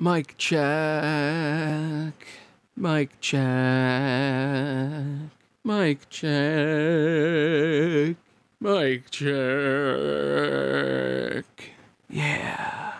Mic 0.00 0.38
check. 0.38 2.14
Mic 2.76 3.20
check. 3.20 3.42
Mic 5.64 6.08
check. 6.08 6.30
Mic 8.60 9.10
check. 9.10 9.34
Yeah. 12.08 12.92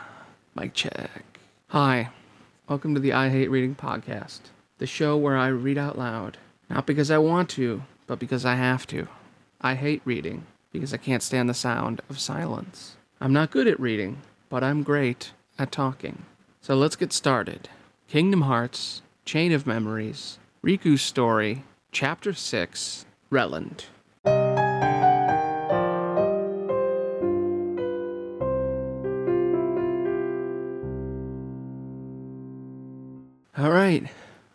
Mic 0.56 0.74
check. 0.74 1.38
Hi. 1.68 2.10
Welcome 2.68 2.96
to 2.96 3.00
the 3.00 3.12
I 3.12 3.28
Hate 3.28 3.48
Reading 3.48 3.76
podcast, 3.76 4.40
the 4.78 4.86
show 4.88 5.16
where 5.16 5.36
I 5.36 5.46
read 5.46 5.78
out 5.78 5.96
loud. 5.96 6.38
Not 6.68 6.84
because 6.84 7.12
I 7.12 7.18
want 7.18 7.48
to, 7.50 7.84
but 8.08 8.18
because 8.18 8.44
I 8.44 8.56
have 8.56 8.88
to. 8.88 9.06
I 9.60 9.76
hate 9.76 10.02
reading 10.04 10.46
because 10.72 10.92
I 10.92 10.96
can't 10.96 11.22
stand 11.22 11.48
the 11.48 11.54
sound 11.54 12.00
of 12.10 12.18
silence. 12.18 12.96
I'm 13.20 13.32
not 13.32 13.52
good 13.52 13.68
at 13.68 13.78
reading, 13.78 14.22
but 14.48 14.64
I'm 14.64 14.82
great 14.82 15.30
at 15.60 15.70
talking. 15.70 16.24
So 16.68 16.74
let's 16.74 16.96
get 16.96 17.14
started. 17.14 17.70
Kingdom 18.08 18.42
Hearts, 18.42 19.00
Chain 19.24 19.52
of 19.52 19.66
Memories, 19.66 20.38
Riku's 20.62 21.00
Story, 21.00 21.64
Chapter 21.92 22.34
6, 22.34 23.06
Relend. 23.32 23.86
All 33.56 33.70
right, 33.70 34.06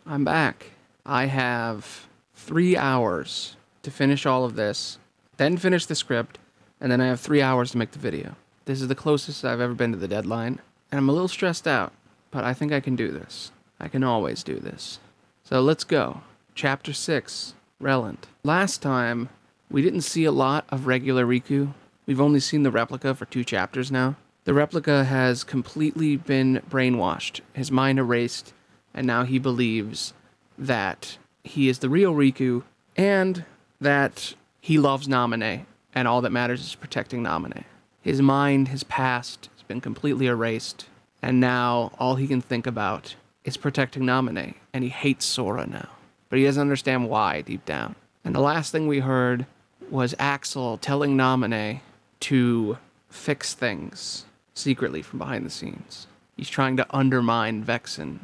I'm 0.06 0.24
back. 0.24 0.66
I 1.04 1.24
have 1.24 2.06
three 2.36 2.76
hours 2.76 3.56
to 3.82 3.90
finish 3.90 4.24
all 4.24 4.44
of 4.44 4.54
this, 4.54 5.00
then 5.36 5.56
finish 5.56 5.86
the 5.86 5.96
script, 5.96 6.38
and 6.80 6.92
then 6.92 7.00
I 7.00 7.06
have 7.06 7.18
three 7.18 7.42
hours 7.42 7.72
to 7.72 7.78
make 7.78 7.90
the 7.90 7.98
video. 7.98 8.36
This 8.66 8.80
is 8.80 8.86
the 8.86 8.94
closest 8.94 9.44
I've 9.44 9.60
ever 9.60 9.74
been 9.74 9.90
to 9.90 9.98
the 9.98 10.06
deadline, 10.06 10.60
and 10.92 11.00
I'm 11.00 11.08
a 11.08 11.12
little 11.12 11.26
stressed 11.26 11.66
out, 11.66 11.92
but 12.34 12.42
I 12.42 12.52
think 12.52 12.72
I 12.72 12.80
can 12.80 12.96
do 12.96 13.12
this. 13.12 13.52
I 13.78 13.86
can 13.86 14.02
always 14.02 14.42
do 14.42 14.56
this. 14.56 14.98
So 15.44 15.60
let's 15.60 15.84
go. 15.84 16.22
Chapter 16.56 16.92
6 16.92 17.54
Relend. 17.80 18.26
Last 18.42 18.82
time, 18.82 19.28
we 19.70 19.82
didn't 19.82 20.00
see 20.00 20.24
a 20.24 20.32
lot 20.32 20.64
of 20.68 20.88
regular 20.88 21.24
Riku. 21.24 21.72
We've 22.06 22.20
only 22.20 22.40
seen 22.40 22.64
the 22.64 22.72
replica 22.72 23.14
for 23.14 23.24
two 23.24 23.44
chapters 23.44 23.92
now. 23.92 24.16
The 24.44 24.54
replica 24.54 25.04
has 25.04 25.44
completely 25.44 26.16
been 26.16 26.60
brainwashed, 26.68 27.40
his 27.52 27.70
mind 27.70 28.00
erased, 28.00 28.52
and 28.92 29.06
now 29.06 29.22
he 29.22 29.38
believes 29.38 30.12
that 30.58 31.18
he 31.44 31.68
is 31.68 31.78
the 31.78 31.88
real 31.88 32.14
Riku 32.14 32.64
and 32.96 33.44
that 33.80 34.34
he 34.60 34.76
loves 34.76 35.06
Namine, 35.06 35.66
and 35.94 36.08
all 36.08 36.20
that 36.20 36.32
matters 36.32 36.62
is 36.62 36.74
protecting 36.74 37.22
Namine. 37.22 37.64
His 38.00 38.20
mind, 38.20 38.68
his 38.68 38.82
past, 38.82 39.50
has 39.54 39.62
been 39.62 39.80
completely 39.80 40.26
erased, 40.26 40.86
and 41.24 41.40
now 41.40 41.90
all 41.98 42.16
he 42.16 42.26
can 42.26 42.42
think 42.42 42.66
about 42.66 43.14
is 43.44 43.56
protecting 43.56 44.02
Namine, 44.02 44.56
and 44.74 44.84
he 44.84 44.90
hates 44.90 45.24
Sora 45.24 45.66
now. 45.66 45.88
But 46.28 46.38
he 46.38 46.44
doesn't 46.44 46.60
understand 46.60 47.08
why 47.08 47.40
deep 47.40 47.64
down. 47.64 47.94
And 48.26 48.34
the 48.34 48.40
last 48.40 48.70
thing 48.70 48.86
we 48.86 48.98
heard 48.98 49.46
was 49.90 50.14
Axel 50.18 50.76
telling 50.76 51.16
Namine 51.16 51.80
to 52.20 52.76
fix 53.08 53.54
things 53.54 54.26
secretly 54.52 55.00
from 55.00 55.18
behind 55.18 55.46
the 55.46 55.50
scenes. 55.50 56.08
He's 56.36 56.50
trying 56.50 56.76
to 56.76 56.86
undermine 56.94 57.64
Vexen 57.64 58.18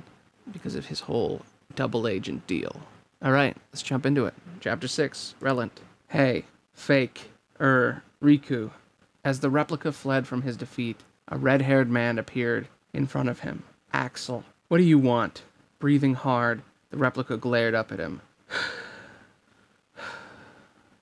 because 0.53 0.75
of 0.75 0.87
his 0.87 1.01
whole 1.01 1.41
double 1.75 2.07
agent 2.07 2.47
deal. 2.47 2.83
All 3.23 3.33
right, 3.33 3.57
let's 3.73 3.83
jump 3.83 4.05
into 4.05 4.27
it. 4.27 4.35
Chapter 4.61 4.89
6 4.89 5.37
Relend. 5.41 5.71
Hey, 6.09 6.45
fake, 6.75 7.31
er, 7.59 8.03
Riku. 8.23 8.73
As 9.25 9.41
the 9.41 9.49
replica 9.49 9.91
fled 9.91 10.27
from 10.27 10.43
his 10.43 10.59
defeat, 10.59 11.01
a 11.29 11.39
red 11.39 11.63
haired 11.63 11.89
man 11.89 12.19
appeared 12.19 12.69
in 12.93 13.07
front 13.07 13.29
of 13.29 13.41
him. 13.41 13.63
Axel, 13.93 14.45
what 14.69 14.79
do 14.79 14.85
you 14.85 14.99
want? 14.99 15.43
Breathing 15.79 16.15
hard, 16.15 16.63
the 16.91 16.97
replica 16.97 17.37
glared 17.37 17.75
up 17.75 17.93
at 17.93 17.99
him. 17.99 18.21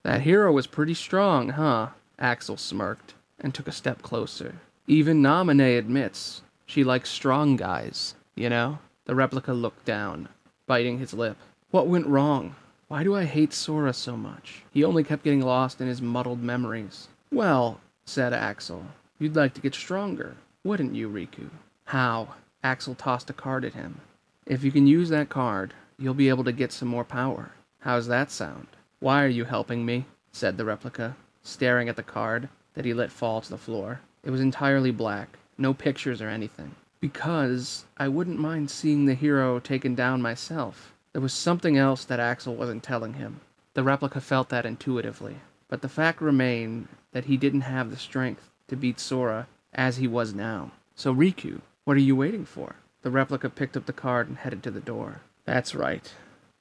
that 0.03 0.23
hero 0.23 0.53
was 0.53 0.67
pretty 0.67 0.95
strong, 0.95 1.51
huh? 1.51 1.89
Axel 2.19 2.57
smirked 2.57 3.15
and 3.41 3.55
took 3.55 3.69
a 3.69 3.73
step 3.73 4.03
closer. 4.03 4.55
Even 4.87 5.23
Namine 5.23 5.79
admits 5.79 6.43
she 6.67 6.85
likes 6.85 7.11
strong 7.11 7.57
guys, 7.57 8.15
you 8.35 8.49
know? 8.49 8.79
The 9.07 9.15
replica 9.15 9.53
looked 9.53 9.85
down, 9.85 10.29
biting 10.67 10.99
his 10.99 11.15
lip. 11.15 11.37
What 11.71 11.87
went 11.87 12.07
wrong? 12.07 12.57
Why 12.89 13.03
do 13.03 13.15
I 13.15 13.25
hate 13.25 13.53
Sora 13.53 13.93
so 13.93 14.17
much? 14.17 14.63
He 14.73 14.85
only 14.85 15.05
kept 15.05 15.25
getting 15.25 15.43
lost 15.43 15.81
in 15.81 15.89
his 15.89 16.01
muddled 16.01 16.43
memories. 16.43 17.09
Well, 17.31 17.81
said 18.07 18.33
Axel, 18.33 18.87
you'd 19.19 19.37
like 19.37 19.55
to 19.55 19.61
get 19.61 19.75
stronger, 19.75 20.37
wouldn't 20.65 20.95
you, 20.95 21.09
Riku? 21.09 21.51
How? 21.89 22.35
Axel 22.63 22.95
tossed 22.95 23.31
a 23.31 23.33
card 23.33 23.65
at 23.65 23.73
him. 23.73 24.03
If 24.45 24.63
you 24.63 24.71
can 24.71 24.87
use 24.87 25.09
that 25.09 25.31
card, 25.31 25.73
you'll 25.99 26.13
be 26.13 26.29
able 26.29 26.45
to 26.45 26.53
get 26.53 26.71
some 26.71 26.87
more 26.87 27.03
power. 27.03 27.53
How's 27.81 28.09
that 28.09 28.31
sound? 28.31 28.67
Why 29.01 29.25
are 29.25 29.29
you 29.29 29.47
helping 29.47 29.87
me? 29.87 30.05
said 30.31 30.59
the 30.59 30.67
replica, 30.67 31.17
staring 31.43 31.89
at 31.89 31.97
the 31.97 32.03
card 32.03 32.51
that 32.75 32.85
he 32.85 32.93
let 32.93 33.11
fall 33.11 33.41
to 33.41 33.49
the 33.49 33.57
floor. 33.57 34.01
It 34.23 34.31
was 34.31 34.43
entirely 34.43 34.91
black, 34.91 35.39
no 35.57 35.73
pictures 35.73 36.21
or 36.21 36.29
anything. 36.29 36.75
Because 37.01 37.87
I 37.97 38.09
wouldn't 38.09 38.39
mind 38.39 38.71
seeing 38.71 39.07
the 39.07 39.15
hero 39.15 39.59
taken 39.59 39.95
down 39.95 40.21
myself. 40.21 40.93
There 41.15 41.23
was 41.23 41.33
something 41.33 41.79
else 41.79 42.05
that 42.05 42.21
Axel 42.21 42.55
wasn't 42.55 42.83
telling 42.83 43.15
him. 43.15 43.41
The 43.73 43.83
replica 43.83 44.21
felt 44.21 44.51
that 44.51 44.67
intuitively. 44.67 45.37
But 45.69 45.81
the 45.81 45.89
fact 45.89 46.21
remained 46.21 46.89
that 47.13 47.25
he 47.25 47.39
didn't 47.39 47.63
have 47.63 47.91
the 47.91 47.97
strength 47.97 48.51
to 48.67 48.77
beat 48.77 49.01
Sora 49.01 49.47
as 49.73 49.97
he 49.97 50.07
was 50.07 50.35
now. 50.35 50.73
So, 50.95 51.15
Riku, 51.15 51.63
what 51.89 51.97
are 51.97 52.01
you 52.01 52.15
waiting 52.15 52.45
for? 52.45 52.75
The 53.01 53.11
replica 53.11 53.49
picked 53.49 53.75
up 53.75 53.87
the 53.87 53.95
card 53.95 54.29
and 54.29 54.37
headed 54.37 54.63
to 54.65 54.71
the 54.71 54.79
door. 54.79 55.23
That's 55.47 55.75
right. 55.75 56.13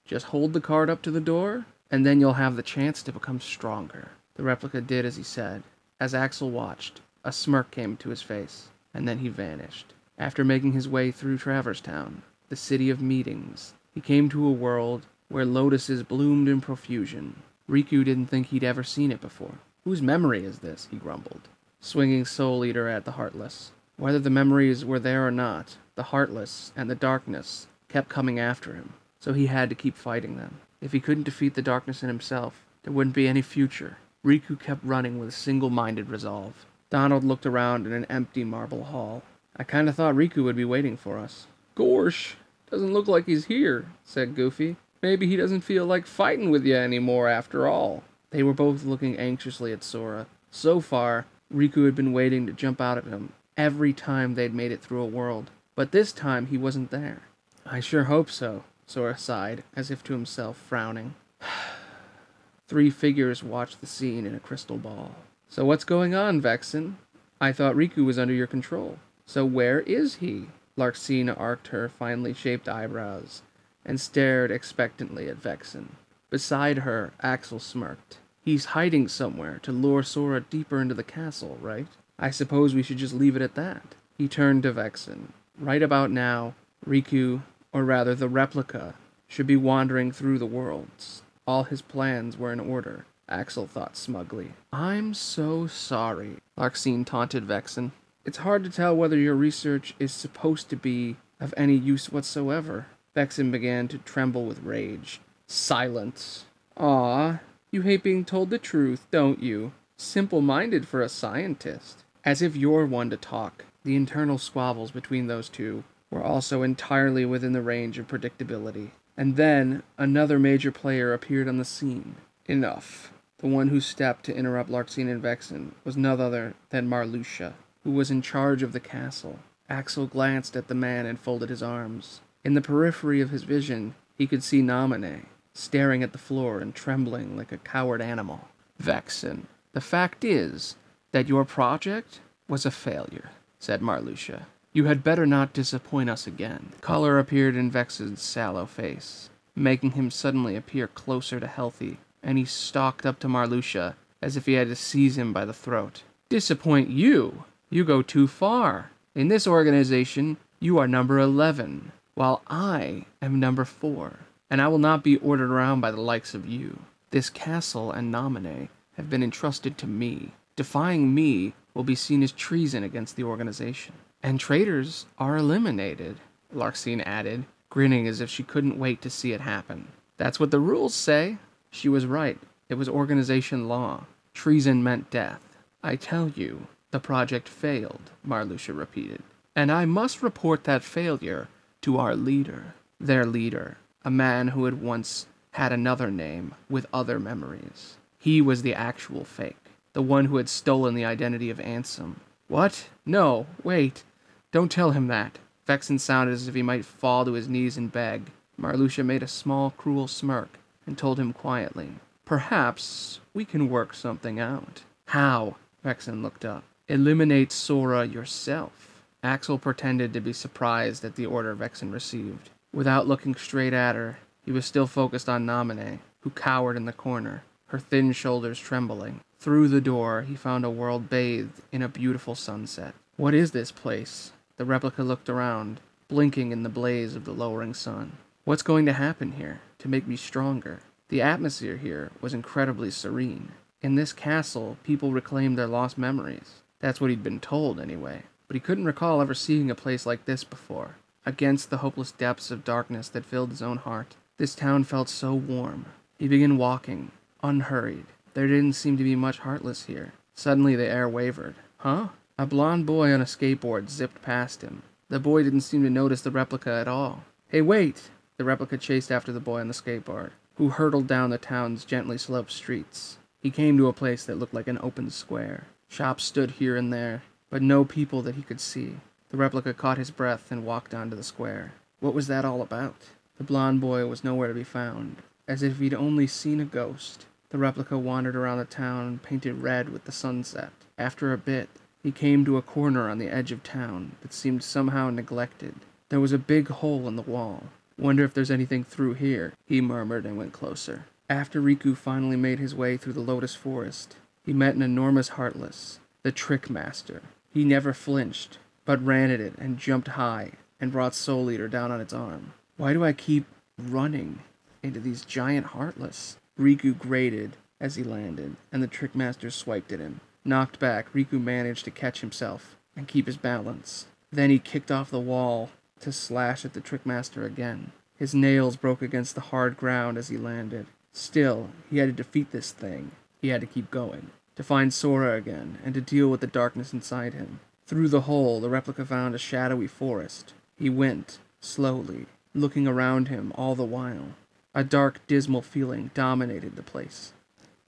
Just 0.05 0.27
hold 0.27 0.53
the 0.53 0.61
card 0.61 0.89
up 0.89 1.01
to 1.01 1.11
the 1.11 1.19
door, 1.19 1.65
and 1.91 2.05
then 2.05 2.21
you'll 2.21 2.35
have 2.35 2.55
the 2.55 2.63
chance 2.63 3.03
to 3.03 3.11
become 3.11 3.41
stronger. 3.41 4.11
The 4.35 4.43
replica 4.43 4.79
did 4.79 5.03
as 5.03 5.17
he 5.17 5.23
said. 5.23 5.63
As 5.99 6.15
Axel 6.15 6.49
watched, 6.49 7.01
a 7.25 7.33
smirk 7.33 7.71
came 7.71 7.97
to 7.97 8.09
his 8.09 8.21
face, 8.21 8.69
and 8.93 9.05
then 9.05 9.17
he 9.17 9.27
vanished. 9.27 9.93
After 10.17 10.45
making 10.45 10.71
his 10.71 10.87
way 10.87 11.11
through 11.11 11.39
Traverse 11.39 11.81
Town, 11.81 12.21
the 12.47 12.55
city 12.55 12.89
of 12.89 13.01
meetings, 13.01 13.73
he 13.93 13.99
came 13.99 14.29
to 14.29 14.47
a 14.47 14.51
world 14.51 15.07
where 15.27 15.43
lotuses 15.43 16.03
bloomed 16.03 16.47
in 16.47 16.61
profusion. 16.61 17.43
Riku 17.69 18.05
didn't 18.05 18.27
think 18.27 18.47
he'd 18.47 18.63
ever 18.63 18.81
seen 18.81 19.11
it 19.11 19.19
before. 19.19 19.55
Whose 19.83 20.01
memory 20.01 20.45
is 20.45 20.59
this? 20.59 20.87
he 20.89 20.95
grumbled, 20.95 21.49
swinging 21.81 22.23
Soul 22.23 22.63
Eater 22.63 22.87
at 22.87 23.03
the 23.03 23.11
Heartless. 23.11 23.73
Whether 23.99 24.19
the 24.19 24.29
memories 24.29 24.85
were 24.85 24.99
there 24.99 25.25
or 25.25 25.31
not, 25.31 25.77
the 25.95 26.03
Heartless 26.03 26.71
and 26.75 26.87
the 26.87 26.93
Darkness 26.93 27.65
kept 27.89 28.09
coming 28.09 28.39
after 28.39 28.73
him, 28.73 28.93
so 29.19 29.33
he 29.33 29.47
had 29.47 29.69
to 29.69 29.75
keep 29.75 29.97
fighting 29.97 30.37
them. 30.37 30.59
If 30.79 30.91
he 30.91 30.99
couldn't 30.99 31.23
defeat 31.23 31.55
the 31.55 31.63
darkness 31.63 32.03
in 32.03 32.07
himself, 32.07 32.63
there 32.83 32.93
wouldn't 32.93 33.15
be 33.15 33.27
any 33.27 33.41
future. 33.41 33.97
Riku 34.23 34.59
kept 34.59 34.83
running 34.83 35.17
with 35.17 35.29
a 35.29 35.31
single 35.31 35.71
minded 35.71 36.11
resolve. 36.11 36.67
Donald 36.91 37.23
looked 37.23 37.47
around 37.47 37.87
in 37.87 37.91
an 37.91 38.05
empty 38.05 38.43
marble 38.43 38.83
hall. 38.83 39.23
I 39.55 39.63
kinda 39.63 39.91
thought 39.91 40.13
Riku 40.13 40.43
would 40.43 40.55
be 40.55 40.63
waiting 40.63 40.95
for 40.95 41.17
us. 41.17 41.47
Gorsh, 41.75 42.35
doesn't 42.69 42.93
look 42.93 43.07
like 43.07 43.25
he's 43.25 43.45
here, 43.45 43.87
said 44.03 44.35
Goofy. 44.35 44.75
Maybe 45.01 45.25
he 45.25 45.35
doesn't 45.35 45.61
feel 45.61 45.87
like 45.87 46.05
fighting 46.05 46.51
with 46.51 46.63
you 46.67 46.75
anymore 46.75 47.29
after 47.29 47.65
all. 47.65 48.03
They 48.29 48.43
were 48.43 48.53
both 48.53 48.85
looking 48.85 49.17
anxiously 49.17 49.73
at 49.73 49.83
Sora. 49.83 50.27
So 50.51 50.81
far, 50.81 51.25
Riku 51.51 51.85
had 51.85 51.95
been 51.95 52.13
waiting 52.13 52.45
to 52.45 52.53
jump 52.53 52.79
out 52.79 52.99
at 52.99 53.05
him 53.05 53.33
every 53.57 53.91
time 53.91 54.35
they'd 54.35 54.53
made 54.53 54.71
it 54.71 54.81
through 54.81 55.01
a 55.01 55.05
world. 55.05 55.49
But 55.75 55.91
this 55.91 56.11
time 56.11 56.47
he 56.47 56.57
wasn't 56.57 56.91
there. 56.91 57.23
I 57.65 57.79
sure 57.79 58.05
hope 58.05 58.29
so, 58.29 58.63
Sora 58.85 59.17
sighed, 59.17 59.63
as 59.75 59.91
if 59.91 60.03
to 60.05 60.13
himself, 60.13 60.57
frowning. 60.57 61.15
Three 62.67 62.89
figures 62.89 63.43
watched 63.43 63.81
the 63.81 63.87
scene 63.87 64.25
in 64.25 64.35
a 64.35 64.39
crystal 64.39 64.77
ball. 64.77 65.15
So 65.49 65.65
what's 65.65 65.83
going 65.83 66.13
on, 66.13 66.41
Vexen? 66.41 66.95
I 67.39 67.51
thought 67.51 67.75
Riku 67.75 68.05
was 68.05 68.19
under 68.19 68.33
your 68.33 68.47
control. 68.47 68.99
So 69.25 69.45
where 69.45 69.81
is 69.81 70.15
he? 70.15 70.47
Larxene 70.77 71.33
arched 71.37 71.67
her 71.67 71.89
finely 71.89 72.33
shaped 72.33 72.69
eyebrows 72.69 73.41
and 73.85 73.99
stared 73.99 74.51
expectantly 74.51 75.27
at 75.29 75.41
Vexen. 75.41 75.89
Beside 76.29 76.79
her, 76.79 77.13
Axel 77.21 77.59
smirked. 77.59 78.17
He's 78.43 78.65
hiding 78.65 79.07
somewhere 79.07 79.59
to 79.63 79.71
lure 79.71 80.03
Sora 80.03 80.41
deeper 80.41 80.81
into 80.81 80.93
the 80.93 81.03
castle, 81.03 81.57
right? 81.61 81.87
I 82.19 82.31
suppose 82.31 82.73
we 82.73 82.83
should 82.83 82.97
just 82.97 83.13
leave 83.13 83.35
it 83.35 83.41
at 83.41 83.55
that. 83.55 83.95
He 84.17 84.27
turned 84.27 84.63
to 84.63 84.73
Vexen. 84.73 85.29
Right 85.59 85.83
about 85.83 86.09
now, 86.09 86.55
Riku, 86.87 87.41
or 87.71 87.83
rather 87.83 88.15
the 88.15 88.27
replica, 88.29 88.95
should 89.27 89.47
be 89.47 89.55
wandering 89.55 90.11
through 90.11 90.39
the 90.39 90.45
worlds. 90.45 91.21
All 91.45 91.63
his 91.63 91.81
plans 91.81 92.37
were 92.37 92.51
in 92.51 92.59
order, 92.59 93.05
Axel 93.29 93.67
thought 93.67 93.95
smugly. 93.95 94.53
I'm 94.73 95.13
so 95.13 95.67
sorry, 95.67 96.37
Larxene 96.57 97.05
taunted 97.05 97.45
Vexen. 97.45 97.91
It's 98.25 98.39
hard 98.39 98.63
to 98.63 98.69
tell 98.69 98.95
whether 98.95 99.17
your 99.17 99.35
research 99.35 99.95
is 99.99 100.11
supposed 100.11 100.69
to 100.69 100.75
be 100.75 101.17
of 101.39 101.53
any 101.55 101.75
use 101.75 102.11
whatsoever. 102.11 102.87
Vexen 103.15 103.51
began 103.51 103.87
to 103.89 103.97
tremble 103.99 104.45
with 104.45 104.63
rage. 104.63 105.21
Silence. 105.47 106.45
Ah, 106.75 107.39
you 107.71 107.81
hate 107.81 108.03
being 108.03 108.25
told 108.25 108.49
the 108.49 108.57
truth, 108.57 109.07
don't 109.11 109.41
you? 109.41 109.71
Simple 109.97 110.41
minded 110.41 110.87
for 110.87 111.01
a 111.01 111.09
scientist. 111.09 112.03
As 112.27 112.41
if 112.41 112.57
you're 112.57 112.85
one 112.85 113.09
to 113.11 113.15
talk. 113.15 113.63
The 113.85 113.95
internal 113.95 114.37
squabbles 114.37 114.91
between 114.91 115.27
those 115.27 115.47
two 115.47 115.85
were 116.11 116.21
also 116.21 116.61
entirely 116.61 117.23
within 117.23 117.53
the 117.53 117.61
range 117.61 117.97
of 117.97 118.09
predictability. 118.09 118.89
And 119.15 119.37
then 119.37 119.81
another 119.97 120.37
major 120.37 120.69
player 120.69 121.13
appeared 121.13 121.47
on 121.47 121.57
the 121.57 121.63
scene. 121.63 122.17
Enough. 122.45 123.13
The 123.37 123.47
one 123.47 123.69
who 123.69 123.79
stepped 123.79 124.25
to 124.25 124.35
interrupt 124.35 124.69
Larxene 124.69 125.09
and 125.09 125.23
Vexen 125.23 125.71
was 125.85 125.95
none 125.95 126.19
other 126.19 126.53
than 126.69 126.89
Marluxia, 126.89 127.53
who 127.85 127.91
was 127.91 128.11
in 128.11 128.21
charge 128.21 128.61
of 128.61 128.73
the 128.73 128.81
castle. 128.81 129.39
Axel 129.69 130.05
glanced 130.05 130.57
at 130.57 130.67
the 130.67 130.75
man 130.75 131.05
and 131.05 131.17
folded 131.17 131.47
his 131.47 131.63
arms. 131.63 132.19
In 132.43 132.55
the 132.55 132.61
periphery 132.61 133.21
of 133.21 133.29
his 133.29 133.43
vision, 133.43 133.95
he 134.17 134.27
could 134.27 134.43
see 134.43 134.61
Naminé, 134.61 135.27
staring 135.53 136.03
at 136.03 136.11
the 136.11 136.17
floor 136.17 136.59
and 136.59 136.75
trembling 136.75 137.37
like 137.37 137.53
a 137.53 137.57
coward 137.57 138.01
animal. 138.01 138.49
Vexen, 138.83 139.43
the 139.71 139.79
fact 139.79 140.25
is 140.25 140.75
that 141.11 141.27
your 141.27 141.45
project 141.45 142.19
was 142.47 142.65
a 142.65 142.71
failure, 142.71 143.31
said 143.59 143.81
Marluxia. 143.81 144.43
You 144.73 144.85
had 144.85 145.03
better 145.03 145.25
not 145.25 145.53
disappoint 145.53 146.09
us 146.09 146.27
again. 146.27 146.73
Color 146.81 147.17
appeared 147.17 147.55
in 147.55 147.71
Vex's 147.71 148.21
sallow 148.21 148.65
face, 148.65 149.29
making 149.55 149.91
him 149.91 150.11
suddenly 150.11 150.55
appear 150.55 150.87
closer 150.87 151.39
to 151.39 151.47
healthy, 151.47 151.97
and 152.21 152.37
he 152.37 152.45
stalked 152.45 153.05
up 153.05 153.19
to 153.19 153.27
Marluxia 153.27 153.95
as 154.21 154.37
if 154.37 154.45
he 154.45 154.53
had 154.53 154.67
to 154.67 154.75
seize 154.75 155.17
him 155.17 155.33
by 155.33 155.45
the 155.45 155.53
throat. 155.53 156.03
Disappoint 156.29 156.89
you? 156.89 157.45
You 157.69 157.83
go 157.83 158.01
too 158.01 158.27
far. 158.27 158.91
In 159.15 159.27
this 159.27 159.47
organization, 159.47 160.37
you 160.59 160.77
are 160.77 160.87
number 160.87 161.19
11, 161.19 161.91
while 162.15 162.41
I 162.47 163.05
am 163.21 163.39
number 163.39 163.65
4, 163.65 164.19
and 164.49 164.61
I 164.61 164.67
will 164.67 164.79
not 164.79 165.03
be 165.03 165.17
ordered 165.17 165.51
around 165.51 165.81
by 165.81 165.91
the 165.91 166.01
likes 166.01 166.33
of 166.33 166.47
you. 166.47 166.79
This 167.11 167.29
castle 167.29 167.91
and 167.91 168.13
Naminé 168.13 168.69
have 168.95 169.09
been 169.09 169.23
entrusted 169.23 169.77
to 169.77 169.87
me. 169.87 170.33
Defying 170.57 171.13
me 171.13 171.53
will 171.73 171.85
be 171.85 171.95
seen 171.95 172.21
as 172.23 172.33
treason 172.33 172.83
against 172.83 173.15
the 173.15 173.23
organization. 173.23 173.93
And 174.21 174.39
traitors 174.39 175.05
are 175.17 175.37
eliminated, 175.37 176.17
Larxene 176.53 177.03
added, 177.05 177.45
grinning 177.69 178.07
as 178.07 178.19
if 178.19 178.29
she 178.29 178.43
couldn't 178.43 178.79
wait 178.79 179.01
to 179.03 179.09
see 179.09 179.31
it 179.31 179.41
happen. 179.41 179.87
That's 180.17 180.39
what 180.39 180.51
the 180.51 180.59
rules 180.59 180.95
say. 180.95 181.37
She 181.69 181.87
was 181.87 182.05
right. 182.05 182.39
It 182.69 182.73
was 182.73 182.89
organization 182.89 183.67
law. 183.67 184.05
Treason 184.33 184.83
meant 184.83 185.11
death. 185.11 185.41
I 185.83 185.95
tell 185.95 186.29
you, 186.29 186.67
the 186.89 186.99
project 186.99 187.47
failed, 187.47 188.11
Marluxia 188.27 188.75
repeated. 188.75 189.21
And 189.55 189.71
I 189.71 189.85
must 189.85 190.23
report 190.23 190.63
that 190.63 190.83
failure 190.83 191.47
to 191.81 191.97
our 191.97 192.15
leader. 192.15 192.73
Their 192.99 193.25
leader, 193.25 193.77
a 194.03 194.09
man 194.09 194.49
who 194.49 194.65
had 194.65 194.81
once 194.81 195.27
had 195.51 195.71
another 195.71 196.09
name 196.09 196.55
with 196.67 196.87
other 196.91 197.19
memories. 197.19 197.97
He 198.17 198.41
was 198.41 198.63
the 198.63 198.73
actual 198.73 199.23
fake, 199.23 199.55
the 199.97 200.03
one 200.03 200.25
who 200.25 200.37
had 200.37 200.47
stolen 200.47 200.93
the 200.93 201.03
identity 201.03 201.49
of 201.49 201.57
Ansem. 201.57 202.17
What? 202.47 202.87
No, 203.03 203.47
wait. 203.63 204.03
Don't 204.51 204.71
tell 204.71 204.91
him 204.91 205.07
that. 205.07 205.39
Vexen 205.67 205.99
sounded 205.99 206.33
as 206.33 206.47
if 206.47 206.53
he 206.53 206.61
might 206.61 206.85
fall 206.85 207.25
to 207.25 207.33
his 207.33 207.49
knees 207.49 207.77
and 207.77 207.91
beg. 207.91 208.29
Marluxia 208.61 209.03
made 209.03 209.23
a 209.23 209.27
small, 209.27 209.71
cruel 209.71 210.07
smirk 210.07 210.59
and 210.85 210.99
told 210.99 211.19
him 211.19 211.33
quietly, 211.33 211.93
Perhaps 212.25 213.21
we 213.33 213.43
can 213.43 213.71
work 213.71 213.95
something 213.95 214.39
out. 214.39 214.83
How? 215.07 215.55
Vexen 215.83 216.21
looked 216.21 216.45
up. 216.45 216.63
Eliminate 216.87 217.51
Sora 217.51 218.05
yourself. 218.05 219.01
Axel 219.23 219.57
pretended 219.57 220.13
to 220.13 220.21
be 220.21 220.31
surprised 220.31 221.03
at 221.05 221.15
the 221.15 221.25
order 221.25 221.55
Vexen 221.55 221.91
received. 221.91 222.51
Without 222.71 223.07
looking 223.07 223.33
straight 223.33 223.73
at 223.73 223.95
her, 223.95 224.19
he 224.45 224.51
was 224.51 224.67
still 224.67 224.85
focused 224.85 225.27
on 225.27 225.47
Naminé, 225.47 225.97
who 226.19 226.29
cowered 226.29 226.77
in 226.77 226.85
the 226.85 226.93
corner, 226.93 227.41
her 227.69 227.79
thin 227.79 228.11
shoulders 228.11 228.59
trembling. 228.59 229.21
Through 229.47 229.69
the 229.69 229.79
door, 229.79 230.23
he 230.23 230.35
found 230.35 230.65
a 230.65 230.69
world 230.69 231.09
bathed 231.09 231.61
in 231.71 231.81
a 231.81 231.87
beautiful 231.87 232.35
sunset. 232.35 232.93
What 233.15 233.33
is 233.33 233.51
this 233.51 233.71
place? 233.71 234.33
The 234.57 234.65
replica 234.65 235.03
looked 235.03 235.29
around, 235.29 235.79
blinking 236.09 236.51
in 236.51 236.63
the 236.63 236.69
blaze 236.69 237.15
of 237.15 237.23
the 237.23 237.31
lowering 237.31 237.73
sun. 237.73 238.17
What's 238.43 238.61
going 238.61 238.85
to 238.87 238.91
happen 238.91 239.31
here 239.31 239.61
to 239.79 239.87
make 239.87 240.05
me 240.05 240.17
stronger? 240.17 240.81
The 241.07 241.21
atmosphere 241.21 241.77
here 241.77 242.11
was 242.19 242.33
incredibly 242.33 242.91
serene. 242.91 243.53
In 243.81 243.95
this 243.95 244.11
castle, 244.11 244.75
people 244.83 245.13
reclaimed 245.13 245.57
their 245.57 245.65
lost 245.65 245.97
memories. 245.97 246.55
That's 246.81 246.99
what 246.99 247.09
he'd 247.09 247.23
been 247.23 247.39
told, 247.39 247.79
anyway. 247.79 248.23
But 248.49 248.55
he 248.55 248.59
couldn't 248.59 248.83
recall 248.83 249.21
ever 249.21 249.33
seeing 249.33 249.71
a 249.71 249.75
place 249.75 250.05
like 250.05 250.25
this 250.25 250.43
before. 250.43 250.97
Against 251.25 251.69
the 251.69 251.77
hopeless 251.77 252.11
depths 252.11 252.51
of 252.51 252.65
darkness 252.65 253.07
that 253.07 253.23
filled 253.23 253.51
his 253.51 253.61
own 253.61 253.77
heart, 253.77 254.17
this 254.35 254.55
town 254.55 254.83
felt 254.83 255.07
so 255.07 255.33
warm. 255.33 255.85
He 256.19 256.27
began 256.27 256.57
walking, 256.57 257.11
unhurried. 257.41 258.07
There 258.37 258.45
didn't 258.45 258.73
seem 258.73 258.97
to 258.97 259.03
be 259.03 259.15
much 259.15 259.39
heartless 259.39 259.85
here. 259.85 260.13
Suddenly 260.35 260.75
the 260.75 260.85
air 260.85 261.09
wavered. 261.09 261.55
Huh? 261.77 262.09
A 262.37 262.45
blond 262.45 262.85
boy 262.85 263.11
on 263.11 263.19
a 263.19 263.25
skateboard 263.25 263.89
zipped 263.89 264.21
past 264.21 264.61
him. 264.61 264.83
The 265.09 265.19
boy 265.19 265.41
didn't 265.41 265.61
seem 265.61 265.81
to 265.81 265.89
notice 265.89 266.21
the 266.21 266.29
replica 266.29 266.69
at 266.69 266.87
all. 266.87 267.23
Hey, 267.47 267.63
wait! 267.63 268.11
The 268.37 268.43
replica 268.43 268.77
chased 268.77 269.11
after 269.11 269.31
the 269.31 269.39
boy 269.39 269.61
on 269.61 269.69
the 269.69 269.73
skateboard, 269.73 270.33
who 270.57 270.69
hurtled 270.69 271.07
down 271.07 271.31
the 271.31 271.39
town's 271.39 271.83
gently 271.83 272.19
sloped 272.19 272.51
streets. 272.51 273.17
He 273.41 273.49
came 273.49 273.75
to 273.77 273.87
a 273.87 273.91
place 273.91 274.23
that 274.25 274.37
looked 274.37 274.53
like 274.53 274.67
an 274.67 274.77
open 274.83 275.09
square. 275.09 275.65
Shops 275.87 276.23
stood 276.23 276.51
here 276.51 276.75
and 276.75 276.93
there, 276.93 277.23
but 277.49 277.63
no 277.63 277.85
people 277.85 278.21
that 278.21 278.35
he 278.35 278.43
could 278.43 278.61
see. 278.61 278.97
The 279.29 279.37
replica 279.37 279.73
caught 279.73 279.97
his 279.97 280.11
breath 280.11 280.51
and 280.51 280.63
walked 280.63 280.93
onto 280.93 281.15
the 281.15 281.23
square. 281.23 281.73
What 282.01 282.13
was 282.13 282.27
that 282.27 282.45
all 282.45 282.61
about? 282.61 282.97
The 283.39 283.43
blond 283.43 283.81
boy 283.81 284.05
was 284.05 284.23
nowhere 284.23 284.49
to 284.49 284.53
be 284.53 284.63
found, 284.63 285.23
as 285.47 285.63
if 285.63 285.79
he'd 285.79 285.95
only 285.95 286.27
seen 286.27 286.59
a 286.59 286.65
ghost. 286.65 287.25
The 287.49 287.57
replica 287.57 287.97
wandered 287.97 288.35
around 288.35 288.57
the 288.57 288.65
town, 288.65 289.19
painted 289.23 289.61
red 289.61 289.89
with 289.89 290.03
the 290.03 290.11
sunset. 290.11 290.71
After 290.97 291.31
a 291.31 291.37
bit, 291.37 291.69
he 292.03 292.11
came 292.11 292.43
to 292.43 292.57
a 292.57 292.61
corner 292.61 293.09
on 293.09 293.19
the 293.19 293.29
edge 293.29 293.51
of 293.51 293.63
town 293.63 294.13
that 294.21 294.33
seemed 294.33 294.63
somehow 294.63 295.09
neglected. 295.09 295.75
There 296.09 296.19
was 296.19 296.33
a 296.33 296.37
big 296.37 296.67
hole 296.67 297.07
in 297.07 297.15
the 297.15 297.21
wall. 297.21 297.63
Wonder 297.97 298.23
if 298.23 298.33
there's 298.33 298.51
anything 298.51 298.83
through 298.83 299.13
here, 299.13 299.53
he 299.65 299.81
murmured 299.81 300.25
and 300.25 300.37
went 300.37 300.53
closer. 300.53 301.05
After 301.29 301.61
Riku 301.61 301.95
finally 301.95 302.35
made 302.37 302.59
his 302.59 302.75
way 302.75 302.95
through 302.95 303.13
the 303.13 303.21
lotus 303.21 303.55
forest, 303.55 304.15
he 304.45 304.53
met 304.53 304.75
an 304.75 304.81
enormous 304.81 305.29
heartless, 305.29 305.99
the 306.23 306.31
Trick 306.31 306.69
Master. 306.69 307.21
He 307.53 307.63
never 307.63 307.93
flinched, 307.93 308.59
but 308.85 309.03
ran 309.03 309.31
at 309.31 309.41
it 309.41 309.53
and 309.57 309.77
jumped 309.77 310.09
high 310.09 310.51
and 310.79 310.91
brought 310.91 311.15
Soul 311.15 311.49
Eater 311.49 311.67
down 311.67 311.91
on 311.91 311.99
its 311.99 312.13
arm. 312.13 312.53
Why 312.77 312.93
do 312.93 313.03
I 313.03 313.13
keep 313.13 313.45
running 313.77 314.39
into 314.83 314.99
these 314.99 315.25
giant 315.25 315.67
heartless? 315.67 316.37
Riku 316.59 316.97
grated 316.97 317.57
as 317.79 317.95
he 317.95 318.03
landed, 318.03 318.55
and 318.71 318.81
the 318.81 318.87
Trickmaster 318.87 319.51
swiped 319.51 319.91
at 319.91 319.99
him. 319.99 320.19
Knocked 320.43 320.79
back, 320.79 321.11
Riku 321.13 321.41
managed 321.41 321.85
to 321.85 321.91
catch 321.91 322.21
himself 322.21 322.75
and 322.95 323.07
keep 323.07 323.27
his 323.27 323.37
balance. 323.37 324.07
Then 324.31 324.49
he 324.49 324.59
kicked 324.59 324.91
off 324.91 325.11
the 325.11 325.19
wall 325.19 325.69
to 325.99 326.11
slash 326.11 326.65
at 326.65 326.73
the 326.73 326.81
Trickmaster 326.81 327.43
again. 327.43 327.91
His 328.17 328.33
nails 328.33 328.75
broke 328.75 329.01
against 329.01 329.35
the 329.35 329.41
hard 329.41 329.77
ground 329.77 330.17
as 330.17 330.29
he 330.29 330.37
landed. 330.37 330.87
Still, 331.11 331.69
he 331.89 331.99
had 331.99 332.09
to 332.09 332.23
defeat 332.23 332.51
this 332.51 332.71
thing. 332.71 333.11
He 333.41 333.49
had 333.49 333.61
to 333.61 333.67
keep 333.67 333.91
going. 333.91 334.31
To 334.55 334.63
find 334.63 334.91
Sora 334.91 335.35
again, 335.35 335.77
and 335.85 335.93
to 335.93 336.01
deal 336.01 336.29
with 336.29 336.41
the 336.41 336.47
darkness 336.47 336.93
inside 336.93 337.33
him. 337.33 337.59
Through 337.85 338.09
the 338.09 338.21
hole, 338.21 338.59
the 338.59 338.69
replica 338.69 339.05
found 339.05 339.35
a 339.35 339.37
shadowy 339.37 339.87
forest. 339.87 340.53
He 340.75 340.89
went, 340.89 341.37
slowly, 341.59 342.25
looking 342.53 342.87
around 342.87 343.27
him 343.27 343.51
all 343.55 343.75
the 343.75 343.83
while. 343.83 344.33
A 344.77 344.83
dark, 344.83 345.25
dismal 345.25 345.63
feeling 345.63 346.11
dominated 346.13 346.75
the 346.75 346.83
place. 346.83 347.33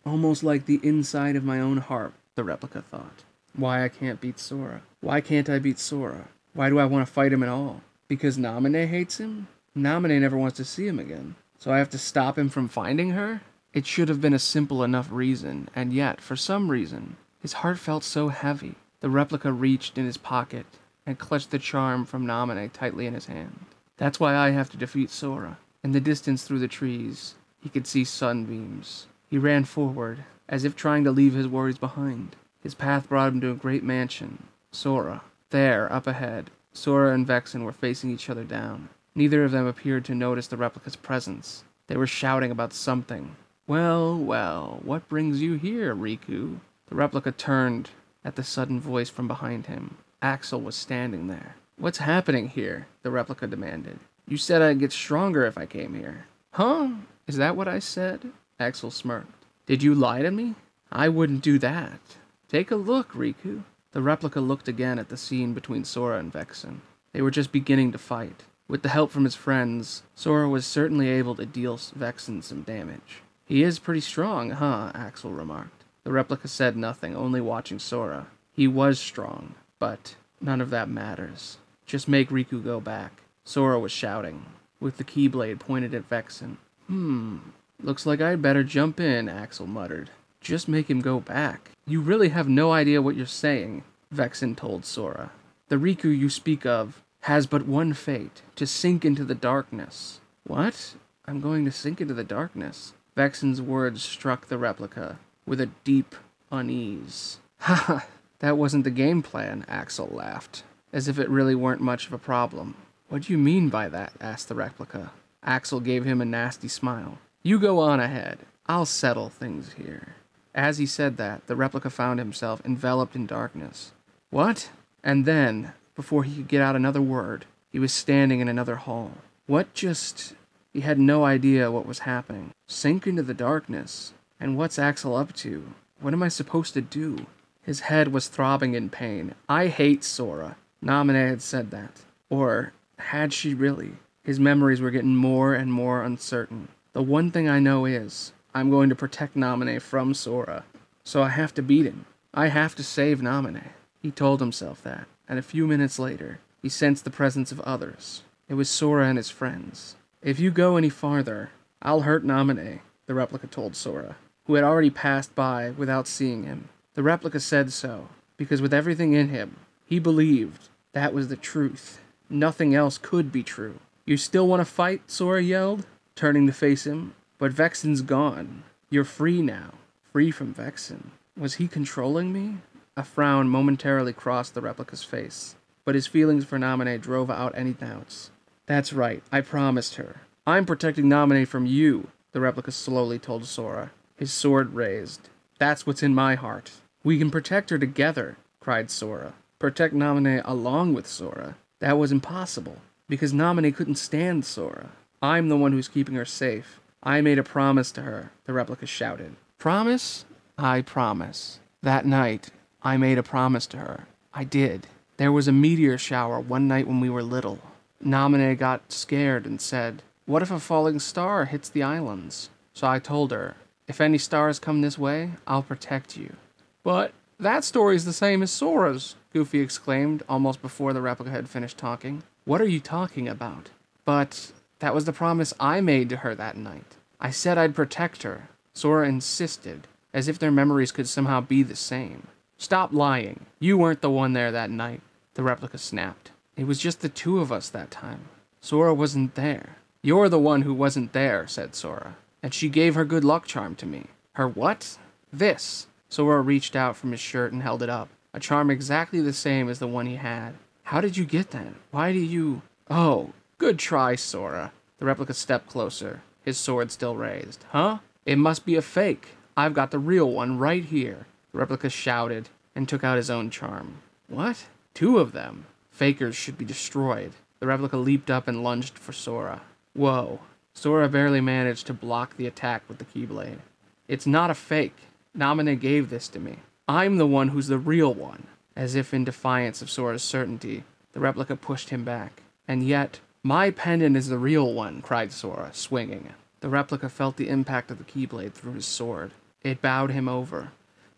Almost 0.08 0.44
like 0.44 0.66
the 0.66 0.80
inside 0.82 1.36
of 1.36 1.44
my 1.44 1.60
own 1.60 1.78
heart, 1.78 2.14
the 2.34 2.44
replica 2.44 2.82
thought. 2.82 3.26
Why 3.56 3.84
I 3.84 3.90
can't 3.90 4.20
beat 4.20 4.40
Sora? 4.40 4.82
Why 5.00 5.22
can't 5.22 5.48
I 5.52 5.60
beat 5.60 5.78
Sora? 5.78 6.30
Why 6.56 6.68
do 6.68 6.80
I 6.80 6.86
want 6.86 7.06
to 7.06 7.14
fight 7.14 7.32
him 7.32 7.44
at 7.44 7.50
all? 7.50 7.82
Because 8.08 8.40
Naminé 8.40 8.88
hates 8.88 9.20
him? 9.20 9.50
Naminé 9.78 10.20
never 10.20 10.36
wants 10.36 10.58
to 10.58 10.66
see 10.66 10.88
him 10.88 10.98
again. 10.98 11.36
So 11.60 11.72
I 11.72 11.78
have 11.78 11.92
to 11.92 12.00
stop 12.00 12.40
him 12.40 12.50
from 12.50 12.68
finding 12.68 13.12
her? 13.12 13.42
It 13.72 13.86
should 13.86 14.10
have 14.10 14.20
been 14.20 14.34
a 14.34 14.40
simple 14.40 14.84
enough 14.84 15.12
reason, 15.12 15.70
and 15.76 15.94
yet, 15.94 16.20
for 16.20 16.36
some 16.36 16.72
reason, 16.72 17.18
his 17.40 17.54
heart 17.54 17.78
felt 17.78 18.04
so 18.04 18.30
heavy. 18.30 18.74
The 19.02 19.12
replica 19.12 19.54
reached 19.54 20.00
in 20.00 20.08
his 20.08 20.18
pocket 20.18 20.66
and 21.06 21.20
clutched 21.20 21.52
the 21.52 21.60
charm 21.60 22.06
from 22.06 22.26
Naminé 22.26 22.74
tightly 22.74 23.06
in 23.06 23.14
his 23.14 23.28
hand. 23.28 23.68
That's 23.98 24.20
why 24.20 24.36
I 24.36 24.50
have 24.50 24.72
to 24.72 24.78
defeat 24.78 25.12
Sora. 25.12 25.60
In 25.84 25.94
the 25.94 26.02
distance 26.02 26.44
through 26.44 26.60
the 26.60 26.68
trees, 26.68 27.36
he 27.62 27.70
could 27.70 27.88
see 27.88 28.04
sunbeams. 28.04 29.08
He 29.30 29.38
ran 29.38 29.64
forward, 29.64 30.26
as 30.48 30.66
if 30.66 30.76
trying 30.76 31.04
to 31.06 31.12
leave 31.12 31.34
his 31.34 31.48
worries 31.48 31.78
behind. 31.78 32.36
His 32.62 32.76
path 32.76 33.08
brought 33.08 33.32
him 33.32 33.42
to 33.42 33.52
a 33.52 33.56
great 33.56 33.84
mansion. 33.84 34.44
Sora. 34.72 35.22
There, 35.52 35.92
up 35.92 36.06
ahead, 36.06 36.52
Sora 36.74 37.14
and 37.14 37.26
Vexen 37.26 37.64
were 37.64 37.72
facing 37.72 38.12
each 38.12 38.30
other 38.30 38.44
down. 38.44 38.90
Neither 39.16 39.44
of 39.44 39.52
them 39.52 39.66
appeared 39.66 40.06
to 40.06 40.16
notice 40.16 40.48
the 40.48 40.58
replica's 40.58 40.96
presence. 40.96 41.64
They 41.88 41.98
were 41.98 42.08
shouting 42.08 42.52
about 42.52 42.74
something. 42.74 43.36
Well, 43.66 44.18
well, 44.18 44.80
what 44.84 45.10
brings 45.10 45.42
you 45.42 45.56
here, 45.56 45.96
Riku? 45.96 46.60
The 46.88 46.96
replica 46.96 47.32
turned 47.32 47.92
at 48.24 48.36
the 48.36 48.44
sudden 48.44 48.80
voice 48.80 49.10
from 49.10 49.28
behind 49.28 49.68
him. 49.68 49.98
Axel 50.22 50.62
was 50.62 50.76
standing 50.76 51.28
there. 51.28 51.56
What's 51.78 52.00
happening 52.00 52.50
here? 52.50 52.88
The 53.04 53.12
replica 53.12 53.48
demanded. 53.48 54.00
You 54.30 54.38
said 54.38 54.62
I'd 54.62 54.80
get 54.80 54.92
stronger 54.92 55.44
if 55.48 55.58
I 55.58 55.66
came 55.66 55.96
here. 55.96 56.28
Huh? 56.52 56.90
Is 57.26 57.38
that 57.38 57.56
what 57.56 57.68
I 57.68 57.80
said? 57.80 58.32
Axel 58.60 58.92
smirked. 58.92 59.46
Did 59.66 59.82
you 59.82 59.96
lie 59.96 60.22
to 60.22 60.30
me? 60.30 60.54
I 60.92 61.10
wouldn't 61.10 61.42
do 61.42 61.58
that. 61.58 62.00
Take 62.48 62.70
a 62.70 62.76
look, 62.76 63.14
Riku. 63.14 63.64
The 63.92 64.04
replica 64.04 64.40
looked 64.40 64.68
again 64.68 65.00
at 65.00 65.10
the 65.10 65.18
scene 65.18 65.54
between 65.54 65.84
Sora 65.84 66.20
and 66.20 66.32
Vexen. 66.32 66.82
They 67.12 67.24
were 67.24 67.32
just 67.32 67.52
beginning 67.52 67.92
to 67.92 67.98
fight. 67.98 68.44
With 68.68 68.84
the 68.84 68.90
help 68.90 69.10
from 69.10 69.24
his 69.24 69.34
friends, 69.34 70.04
Sora 70.14 70.48
was 70.48 70.64
certainly 70.64 71.10
able 71.10 71.34
to 71.34 71.48
deal 71.48 71.78
Vexen 71.78 72.44
some 72.44 72.62
damage. 72.62 73.24
He 73.46 73.64
is 73.64 73.80
pretty 73.80 74.02
strong, 74.02 74.52
huh? 74.52 74.92
Axel 74.94 75.32
remarked. 75.32 75.86
The 76.04 76.12
replica 76.12 76.48
said 76.48 76.78
nothing, 76.78 77.16
only 77.16 77.42
watching 77.42 77.80
Sora. 77.80 78.28
He 78.54 78.68
was 78.68 79.00
strong, 79.00 79.56
but 79.80 80.18
none 80.40 80.62
of 80.62 80.70
that 80.70 80.88
matters. 80.88 81.58
Just 81.88 82.08
make 82.08 82.30
Riku 82.30 82.64
go 82.64 82.80
back. 82.80 83.24
Sora 83.44 83.80
was 83.80 83.92
shouting, 83.92 84.46
with 84.80 84.98
the 84.98 85.04
Keyblade 85.04 85.60
pointed 85.60 85.94
at 85.94 86.10
Vexen. 86.10 86.58
Hmm, 86.88 87.38
looks 87.82 88.06
like 88.06 88.22
I'd 88.22 88.42
better 88.42 88.64
jump 88.64 89.00
in, 89.00 89.28
Axel 89.30 89.68
muttered. 89.68 90.10
Just 90.42 90.68
make 90.68 90.90
him 90.90 91.02
go 91.02 91.20
back. 91.20 91.72
You 91.86 92.02
really 92.02 92.30
have 92.30 92.48
no 92.48 92.72
idea 92.72 93.02
what 93.02 93.16
you're 93.16 93.26
saying, 93.26 93.84
Vexen 94.14 94.56
told 94.56 94.86
Sora. 94.86 95.32
The 95.68 95.76
Riku 95.76 96.18
you 96.18 96.30
speak 96.30 96.66
of 96.66 97.02
has 97.22 97.46
but 97.46 97.68
one 97.68 97.94
fate 97.94 98.42
to 98.56 98.66
sink 98.66 99.04
into 99.04 99.24
the 99.24 99.36
darkness. 99.36 100.20
What? 100.46 100.96
I'm 101.26 101.42
going 101.42 101.66
to 101.66 101.72
sink 101.72 102.02
into 102.02 102.14
the 102.14 102.24
darkness. 102.24 102.94
Vexen's 103.16 103.62
words 103.62 104.04
struck 104.04 104.48
the 104.48 104.58
replica 104.58 105.20
with 105.46 105.60
a 105.60 105.70
deep 105.84 106.16
unease. 106.52 107.40
Ha 107.64 107.76
ha! 107.76 108.06
That 108.40 108.58
wasn't 108.58 108.86
the 108.86 108.90
game 108.90 109.22
plan, 109.22 109.66
Axel 109.68 110.08
laughed, 110.08 110.64
as 110.94 111.10
if 111.10 111.20
it 111.20 111.28
really 111.28 111.56
weren't 111.56 111.82
much 111.82 112.08
of 112.08 112.14
a 112.14 112.18
problem. 112.18 112.76
What 113.10 113.24
do 113.24 113.34
you 113.34 113.40
mean 113.40 113.70
by 113.70 113.90
that? 113.90 114.14
asked 114.22 114.50
the 114.50 114.56
replica. 114.56 115.12
Axel 115.44 115.80
gave 115.80 116.06
him 116.06 116.22
a 116.22 116.26
nasty 116.26 116.68
smile. 116.68 117.18
You 117.42 117.60
go 117.60 117.80
on 117.80 118.00
ahead. 118.00 118.40
I'll 118.68 118.86
settle 118.86 119.30
things 119.30 119.74
here. 119.74 120.16
As 120.54 120.78
he 120.78 120.86
said 120.86 121.18
that, 121.18 121.48
the 121.48 121.56
replica 121.56 121.90
found 121.90 122.20
himself 122.20 122.62
enveloped 122.64 123.16
in 123.16 123.26
darkness. 123.26 123.94
What? 124.30 124.70
And 125.04 125.26
then, 125.26 125.74
before 125.96 126.24
he 126.24 126.36
could 126.36 126.48
get 126.48 126.62
out 126.62 126.76
another 126.76 127.02
word, 127.02 127.46
he 127.72 127.80
was 127.80 127.92
standing 127.92 128.42
in 128.42 128.48
another 128.48 128.76
hall. 128.76 129.14
What 129.48 129.74
just. 129.74 130.34
He 130.72 130.82
had 130.82 131.00
no 131.00 131.26
idea 131.26 131.72
what 131.72 131.88
was 131.88 132.00
happening. 132.00 132.52
Sink 132.68 133.08
into 133.08 133.24
the 133.24 133.34
darkness. 133.34 134.14
And 134.40 134.56
what's 134.56 134.78
Axel 134.78 135.16
up 135.16 135.34
to? 135.38 135.74
What 136.00 136.14
am 136.14 136.22
I 136.22 136.28
supposed 136.28 136.76
to 136.76 136.82
do? 136.82 137.26
His 137.64 137.82
head 137.82 138.14
was 138.14 138.28
throbbing 138.28 138.76
in 138.76 138.90
pain. 138.90 139.34
I 139.48 139.68
hate 139.68 140.04
Sora. 140.04 140.58
Naminé 140.84 141.30
had 141.30 141.42
said 141.42 141.72
that. 141.72 142.02
Or 142.30 142.74
had 143.00 143.34
she 143.34 143.54
really? 143.54 143.94
His 144.24 144.40
memories 144.40 144.82
were 144.82 144.92
getting 144.92 145.16
more 145.16 145.54
and 145.54 145.72
more 145.72 146.04
uncertain. 146.04 146.68
The 146.94 147.02
one 147.02 147.32
thing 147.32 147.50
I 147.50 147.60
know 147.60 147.86
is, 147.86 148.34
I'm 148.54 148.70
going 148.70 148.90
to 148.90 148.96
protect 148.96 149.36
Naminé 149.36 149.82
from 149.82 150.14
Sora. 150.14 150.66
So 151.04 151.24
I 151.24 151.30
have 151.30 151.54
to 151.56 151.62
beat 151.62 151.86
him. 151.86 152.06
I 152.34 152.48
have 152.48 152.76
to 152.76 152.84
save 152.84 153.20
Naminé. 153.20 153.70
He 154.02 154.12
told 154.12 154.40
himself 154.40 154.82
that, 154.84 155.08
and 155.28 155.40
a 155.40 155.44
few 155.44 155.68
minutes 155.68 156.00
later, 156.00 156.40
he 156.62 156.70
sensed 156.70 157.04
the 157.04 157.10
presence 157.10 157.52
of 157.52 157.60
others. 157.62 158.24
It 158.48 158.54
was 158.54 158.70
Sora 158.70 159.08
and 159.08 159.18
his 159.18 159.30
friends. 159.30 159.96
If 160.22 160.40
you 160.40 160.52
go 160.52 160.78
any 160.78 160.90
farther, 160.90 161.52
I'll 161.82 162.02
hurt 162.02 162.26
Naminé, 162.26 162.82
the 163.06 163.14
replica 163.14 163.48
told 163.48 163.76
Sora, 163.76 164.18
who 164.46 164.56
had 164.56 164.64
already 164.64 164.90
passed 164.90 165.34
by 165.36 165.72
without 165.72 166.08
seeing 166.08 166.44
him. 166.44 166.70
The 166.94 167.04
replica 167.04 167.40
said 167.40 167.72
so, 167.72 168.10
because 168.38 168.62
with 168.62 168.74
everything 168.74 169.14
in 169.14 169.30
him, 169.30 169.56
he 169.86 170.00
believed 170.00 170.70
that 170.94 171.14
was 171.14 171.28
the 171.28 171.36
truth. 171.38 172.02
Nothing 172.30 172.76
else 172.76 172.98
could 172.98 173.32
be 173.32 173.44
true. 173.44 173.80
You 174.06 174.18
still 174.18 174.48
want 174.48 174.62
to 174.62 174.66
fight? 174.66 175.02
Sora 175.08 175.42
yelled, 175.42 175.86
turning 176.16 176.48
to 176.48 176.54
face 176.54 176.86
him. 176.86 177.16
But 177.38 177.54
Vexen's 177.54 178.02
gone. 178.02 178.64
You're 178.90 179.04
free 179.06 179.42
now. 179.42 179.72
Free 180.12 180.32
from 180.32 180.54
Vexen. 180.54 181.12
Was 181.38 181.56
he 181.56 181.68
controlling 181.68 182.34
me? 182.34 182.58
A 182.98 183.04
frown 183.04 183.48
momentarily 183.48 184.12
crossed 184.12 184.54
the 184.54 184.62
replica's 184.62 185.04
face, 185.06 185.56
but 185.86 185.96
his 185.96 186.06
feelings 186.06 186.44
for 186.44 186.60
Naminé 186.60 187.00
drove 187.00 187.32
out 187.32 187.54
any 187.56 187.72
doubts. 187.72 188.30
That's 188.66 188.92
right, 188.92 189.24
I 189.32 189.40
promised 189.40 189.96
her. 189.96 190.22
I'm 190.46 190.66
protecting 190.66 191.06
Naminé 191.06 191.48
from 191.48 191.66
you, 191.66 192.10
the 192.34 192.42
replica 192.42 192.72
slowly 192.72 193.18
told 193.18 193.46
Sora, 193.46 193.92
his 194.18 194.34
sword 194.34 194.74
raised. 194.74 195.30
That's 195.60 195.88
what's 195.88 196.04
in 196.04 196.14
my 196.14 196.36
heart. 196.36 196.72
We 197.04 197.18
can 197.18 197.32
protect 197.32 197.70
her 197.70 197.80
together, 197.80 198.36
cried 198.60 198.92
Sora. 198.92 199.34
Protect 199.60 199.94
Naminé 199.94 200.42
along 200.44 200.94
with 200.94 201.08
Sora. 201.08 201.56
That 201.80 201.98
was 201.98 202.12
impossible, 202.12 202.78
because 203.08 203.34
Naminé 203.34 203.74
couldn't 203.74 203.96
stand 203.96 204.46
Sora. 204.46 204.90
I'm 205.22 205.50
the 205.50 205.58
one 205.58 205.72
who's 205.72 205.88
keeping 205.88 206.16
her 206.16 206.26
safe. 206.26 206.80
I 207.02 207.22
made 207.22 207.40
a 207.40 207.44
promise 207.44 207.92
to 207.94 208.02
her, 208.02 208.32
the 208.46 208.54
replica 208.54 208.86
shouted. 208.86 209.36
Promise? 209.58 210.26
I 210.58 210.82
promise. 210.82 211.60
That 211.82 212.06
night, 212.06 212.50
I 212.84 212.98
made 212.98 213.18
a 213.18 213.24
promise 213.24 213.66
to 213.68 213.78
her. 213.78 214.08
I 214.34 214.44
did. 214.44 214.88
There 215.18 215.32
was 215.32 215.48
a 215.48 215.54
meteor 215.54 215.98
shower 215.98 216.40
one 216.40 216.68
night 216.68 216.88
when 216.88 217.00
we 217.00 217.10
were 217.10 217.24
little. 217.24 217.60
Naminé 218.04 218.58
got 218.58 218.92
scared 218.92 219.46
and 219.46 219.60
said, 219.60 220.04
What 220.26 220.42
if 220.42 220.52
a 220.52 220.60
falling 220.60 221.00
star 221.00 221.46
hits 221.46 221.70
the 221.70 221.84
islands? 221.84 222.50
So 222.74 222.88
I 222.88 223.00
told 223.00 223.32
her, 223.32 223.56
If 223.88 224.00
any 224.00 224.18
stars 224.18 224.60
come 224.60 224.82
this 224.82 224.98
way, 224.98 225.32
I'll 225.48 225.64
protect 225.64 226.18
you. 226.18 226.36
But 226.84 227.14
that 227.40 227.64
story's 227.64 228.06
the 228.06 228.14
same 228.14 228.44
as 228.44 228.52
Sora's, 228.52 229.16
Goofy 229.32 229.60
exclaimed 229.60 230.24
almost 230.28 230.62
before 230.62 230.92
the 230.94 231.02
replica 231.02 231.32
had 231.32 231.50
finished 231.50 231.78
talking. 231.78 232.24
What 232.46 232.62
are 232.62 232.68
you 232.68 232.80
talking 232.80 233.28
about? 233.28 233.70
But 234.06 234.52
that 234.80 234.96
was 234.96 235.06
the 235.06 235.14
promise 235.14 235.54
I 235.60 235.82
made 235.82 236.10
to 236.10 236.18
her 236.18 236.34
that 236.36 236.58
night. 236.58 236.98
I 237.20 237.30
said 237.30 237.58
I'd 237.58 237.76
protect 237.76 238.24
her. 238.24 238.50
Sora 238.74 239.08
insisted, 239.08 239.88
as 240.14 240.28
if 240.28 240.40
their 240.40 240.52
memories 240.52 240.92
could 240.92 241.08
somehow 241.08 241.42
be 241.42 241.64
the 241.64 241.76
same. 241.76 242.28
Stop 242.58 242.92
lying. 242.92 243.46
You 243.60 243.78
weren't 243.78 244.02
the 244.02 244.10
one 244.10 244.34
there 244.34 244.52
that 244.52 244.72
night, 244.72 245.02
the 245.36 245.44
replica 245.44 245.78
snapped. 245.78 246.32
It 246.56 246.66
was 246.66 246.80
just 246.80 247.02
the 247.02 247.10
two 247.10 247.40
of 247.40 247.52
us 247.52 247.70
that 247.70 247.92
time. 247.92 248.22
Sora 248.62 248.94
wasn't 248.94 249.36
there. 249.36 249.78
You're 250.02 250.30
the 250.30 250.40
one 250.40 250.64
who 250.64 250.74
wasn't 250.74 251.14
there, 251.14 251.46
said 251.48 251.76
Sora. 251.76 252.16
And 252.42 252.54
she 252.54 252.70
gave 252.70 252.96
her 252.96 253.06
good 253.06 253.24
luck 253.24 253.46
charm 253.46 253.76
to 253.76 253.86
me. 253.86 254.08
Her 254.34 254.48
what? 254.48 254.98
This. 255.32 255.88
Sora 256.10 256.42
reached 256.42 256.76
out 256.76 256.96
from 256.96 257.12
his 257.12 257.20
shirt 257.20 257.52
and 257.52 257.62
held 257.62 257.84
it 257.84 257.90
up. 257.90 258.10
A 258.34 258.40
charm 258.40 258.70
exactly 258.70 259.22
the 259.22 259.34
same 259.34 259.70
as 259.70 259.80
the 259.80 259.88
one 259.88 260.06
he 260.06 260.16
had. 260.16 260.54
How 260.84 261.02
did 261.02 261.18
you 261.18 261.26
get 261.26 261.52
that? 261.52 261.74
Why 261.92 262.14
do 262.14 262.20
you. 262.20 262.62
Oh, 262.90 263.32
good 263.58 263.80
try, 263.80 264.16
Sora. 264.16 264.72
The 265.00 265.06
replica 265.06 265.34
stepped 265.34 265.70
closer, 265.70 266.22
his 266.44 266.58
sword 266.58 266.92
still 266.92 267.16
raised. 267.16 267.64
Huh? 267.70 268.00
It 268.26 268.38
must 268.38 268.66
be 268.66 268.76
a 268.76 268.82
fake. 268.82 269.30
I've 269.56 269.74
got 269.74 269.92
the 269.92 270.00
real 270.00 270.32
one 270.32 270.58
right 270.58 270.84
here. 270.84 271.26
The 271.52 271.60
replica 271.60 271.90
shouted 271.90 272.50
and 272.76 272.88
took 272.88 273.04
out 273.04 273.18
his 273.18 273.30
own 273.30 273.50
charm. 273.50 274.02
What? 274.28 274.68
Two 274.94 275.18
of 275.18 275.32
them? 275.32 275.66
Fakers 275.92 276.36
should 276.36 276.58
be 276.58 276.66
destroyed. 276.66 277.34
The 277.60 277.68
replica 277.68 277.98
leaped 277.98 278.30
up 278.30 278.48
and 278.48 278.64
lunged 278.64 278.98
for 278.98 279.12
Sora. 279.12 279.62
Whoa. 279.94 280.40
Sora 280.74 281.10
barely 281.10 281.42
managed 281.42 281.88
to 281.88 281.94
block 281.94 282.38
the 282.38 282.48
attack 282.48 282.84
with 282.88 283.00
the 283.00 283.06
Keyblade. 283.06 283.60
It's 284.08 284.26
not 284.26 284.50
a 284.50 284.56
fake. 284.56 284.96
Naminé 285.38 285.80
gave 285.80 286.10
this 286.10 286.28
to 286.30 286.40
me. 286.40 286.58
I'm 286.90 287.18
the 287.18 287.28
one 287.28 287.50
who's 287.50 287.68
the 287.68 287.78
real 287.78 288.12
one. 288.12 288.48
As 288.76 288.96
if 288.96 289.14
in 289.14 289.24
defiance 289.24 289.84
of 289.84 289.92
Sora's 289.92 290.24
certainty, 290.24 290.86
the 291.14 291.20
replica 291.20 291.56
pushed 291.56 291.92
him 291.92 292.04
back. 292.04 292.42
And 292.68 292.82
yet, 292.82 293.20
my 293.44 293.70
pendant 293.70 294.18
is 294.18 294.30
the 294.30 294.40
real 294.40 294.74
one, 294.74 295.04
cried 295.04 295.32
Sora, 295.32 295.70
swinging. 295.72 296.34
The 296.62 296.70
replica 296.70 297.08
felt 297.08 297.38
the 297.38 297.48
impact 297.48 297.92
of 297.92 298.00
the 298.00 298.04
Keyblade 298.04 298.54
through 298.54 298.74
his 298.74 298.88
sword. 298.88 299.34
It 299.62 299.84
bowed 299.84 300.10
him 300.10 300.28
over. 300.28 300.72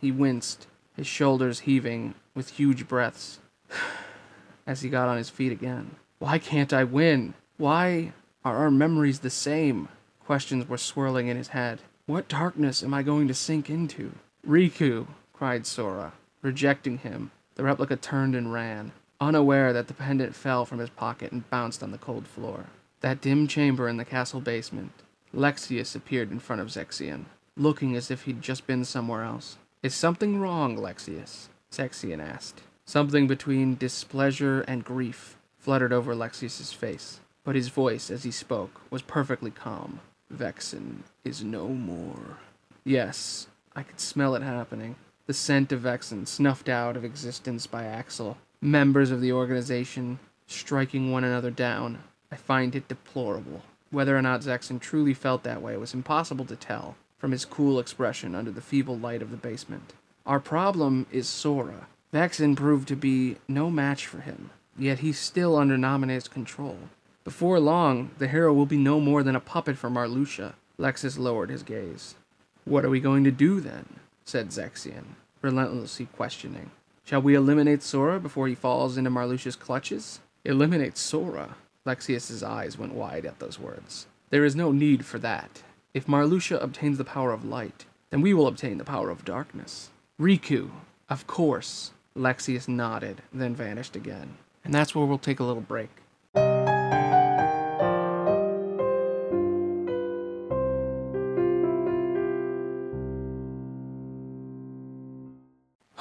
he 0.00 0.10
winced, 0.10 0.66
his 0.96 1.06
shoulders 1.06 1.60
heaving 1.60 2.14
with 2.34 2.50
huge 2.50 2.88
breaths 2.88 3.38
as 4.66 4.80
he 4.80 4.88
got 4.88 5.08
on 5.08 5.18
his 5.18 5.30
feet 5.30 5.52
again. 5.52 5.92
Why 6.18 6.40
can't 6.40 6.72
I 6.72 6.82
win? 6.82 7.34
Why 7.58 8.12
are 8.44 8.56
our 8.56 8.72
memories 8.72 9.20
the 9.20 9.30
same? 9.30 9.88
Questions 10.26 10.68
were 10.68 10.78
swirling 10.78 11.28
in 11.28 11.36
his 11.36 11.48
head. 11.48 11.82
What 12.06 12.26
darkness 12.26 12.82
am 12.82 12.92
I 12.92 13.04
going 13.04 13.28
to 13.28 13.34
sink 13.34 13.70
into? 13.70 14.14
Riku, 14.46 15.06
cried 15.32 15.66
Sora, 15.66 16.12
rejecting 16.42 16.98
him. 16.98 17.30
The 17.54 17.62
replica 17.62 17.96
turned 17.96 18.34
and 18.34 18.52
ran, 18.52 18.92
unaware 19.20 19.72
that 19.72 19.88
the 19.88 19.94
pendant 19.94 20.34
fell 20.34 20.64
from 20.64 20.78
his 20.78 20.90
pocket 20.90 21.32
and 21.32 21.48
bounced 21.50 21.82
on 21.82 21.92
the 21.92 21.98
cold 21.98 22.26
floor. 22.26 22.66
That 23.00 23.20
dim 23.20 23.46
chamber 23.46 23.88
in 23.88 23.96
the 23.96 24.04
castle 24.04 24.40
basement. 24.40 24.92
Lexaeus 25.32 25.94
appeared 25.94 26.30
in 26.30 26.38
front 26.40 26.62
of 26.62 26.68
Zexion, 26.68 27.24
looking 27.56 27.96
as 27.96 28.10
if 28.10 28.22
he'd 28.22 28.42
just 28.42 28.66
been 28.66 28.84
somewhere 28.84 29.24
else. 29.24 29.56
Is 29.82 29.94
something 29.94 30.40
wrong, 30.40 30.76
Lexaeus?" 30.76 31.48
Zexion 31.70 32.20
asked. 32.20 32.62
Something 32.84 33.26
between 33.26 33.76
displeasure 33.76 34.60
and 34.62 34.84
grief 34.84 35.36
fluttered 35.58 35.92
over 35.92 36.14
Lexaeus's 36.14 36.72
face, 36.72 37.20
but 37.44 37.54
his 37.54 37.68
voice 37.68 38.10
as 38.10 38.24
he 38.24 38.30
spoke 38.30 38.80
was 38.90 39.02
perfectly 39.02 39.50
calm. 39.50 40.00
Vexen 40.32 41.02
is 41.24 41.42
no 41.42 41.68
more. 41.68 42.38
Yes, 42.84 43.48
I 43.76 43.82
could 43.82 44.00
smell 44.00 44.34
it 44.34 44.42
happening. 44.42 44.96
The 45.26 45.34
scent 45.34 45.72
of 45.72 45.80
Vexen 45.80 46.28
snuffed 46.28 46.68
out 46.68 46.96
of 46.96 47.04
existence 47.04 47.66
by 47.66 47.84
Axel. 47.84 48.36
Members 48.60 49.10
of 49.10 49.20
the 49.20 49.32
organization 49.32 50.18
striking 50.46 51.10
one 51.10 51.24
another 51.24 51.50
down. 51.50 51.98
I 52.30 52.36
find 52.36 52.74
it 52.74 52.88
deplorable. 52.88 53.62
Whether 53.90 54.16
or 54.16 54.22
not 54.22 54.42
Vexen 54.42 54.80
truly 54.80 55.14
felt 55.14 55.42
that 55.42 55.62
way 55.62 55.76
was 55.76 55.94
impossible 55.94 56.44
to 56.46 56.56
tell 56.56 56.96
from 57.18 57.32
his 57.32 57.44
cool 57.44 57.78
expression 57.78 58.34
under 58.34 58.50
the 58.50 58.60
feeble 58.60 58.98
light 58.98 59.22
of 59.22 59.30
the 59.30 59.36
basement. 59.36 59.92
Our 60.26 60.40
problem 60.40 61.06
is 61.10 61.28
Sora. 61.28 61.86
Vexen 62.12 62.54
proved 62.54 62.86
to 62.88 62.96
be 62.96 63.36
no 63.48 63.70
match 63.70 64.06
for 64.06 64.20
him. 64.20 64.50
yet 64.76 64.98
he's 64.98 65.18
still 65.18 65.56
under 65.56 65.76
Naminé's 65.76 66.28
control. 66.28 66.78
Before 67.24 67.58
long, 67.60 68.10
the 68.18 68.28
hero 68.28 68.52
will 68.52 68.66
be 68.66 68.76
no 68.76 69.00
more 69.00 69.22
than 69.22 69.36
a 69.36 69.40
puppet 69.40 69.78
for 69.78 69.88
Marluxia. 69.88 70.54
Lexaeus 70.78 71.18
lowered 71.18 71.50
his 71.50 71.62
gaze. 71.62 72.16
What 72.64 72.84
are 72.84 72.90
we 72.90 73.00
going 73.00 73.24
to 73.24 73.30
do 73.30 73.60
then? 73.60 73.86
said 74.24 74.48
Zexion, 74.48 75.04
relentlessly 75.42 76.06
questioning. 76.06 76.70
Shall 77.04 77.20
we 77.20 77.34
eliminate 77.34 77.82
Sora 77.82 78.18
before 78.18 78.48
he 78.48 78.54
falls 78.54 78.96
into 78.96 79.10
Marluxia's 79.10 79.56
clutches? 79.56 80.20
Eliminate 80.44 80.96
Sora? 80.96 81.56
Lexaeus's 81.86 82.42
eyes 82.42 82.78
went 82.78 82.94
wide 82.94 83.26
at 83.26 83.38
those 83.38 83.58
words. 83.58 84.06
There 84.30 84.44
is 84.44 84.56
no 84.56 84.72
need 84.72 85.04
for 85.04 85.18
that. 85.18 85.62
If 85.92 86.06
Marluxia 86.06 86.62
obtains 86.62 86.96
the 86.96 87.04
power 87.04 87.32
of 87.32 87.44
light, 87.44 87.84
then 88.08 88.22
we 88.22 88.32
will 88.32 88.46
obtain 88.46 88.78
the 88.78 88.84
power 88.84 89.10
of 89.10 89.26
darkness. 89.26 89.90
Riku, 90.18 90.70
of 91.10 91.26
course. 91.26 91.92
Lexaeus 92.16 92.66
nodded, 92.68 93.20
then 93.32 93.54
vanished 93.54 93.94
again. 93.94 94.38
And 94.64 94.72
that's 94.72 94.94
where 94.94 95.04
we'll 95.04 95.18
take 95.18 95.40
a 95.40 95.44
little 95.44 95.60
break. 95.60 95.90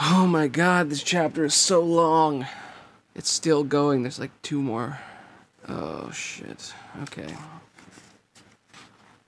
Oh 0.06 0.28
my 0.28 0.50
god, 0.50 0.90
this 0.90 1.02
chapter 1.02 1.46
is 1.46 1.54
so 1.54 1.80
long. 1.80 2.46
It's 3.16 3.32
still 3.32 3.64
going. 3.64 4.04
There's 4.04 4.20
like 4.20 4.32
two 4.42 4.62
more. 4.62 5.00
Oh 5.70 6.12
shit. 6.12 6.74
Okay. 7.04 7.34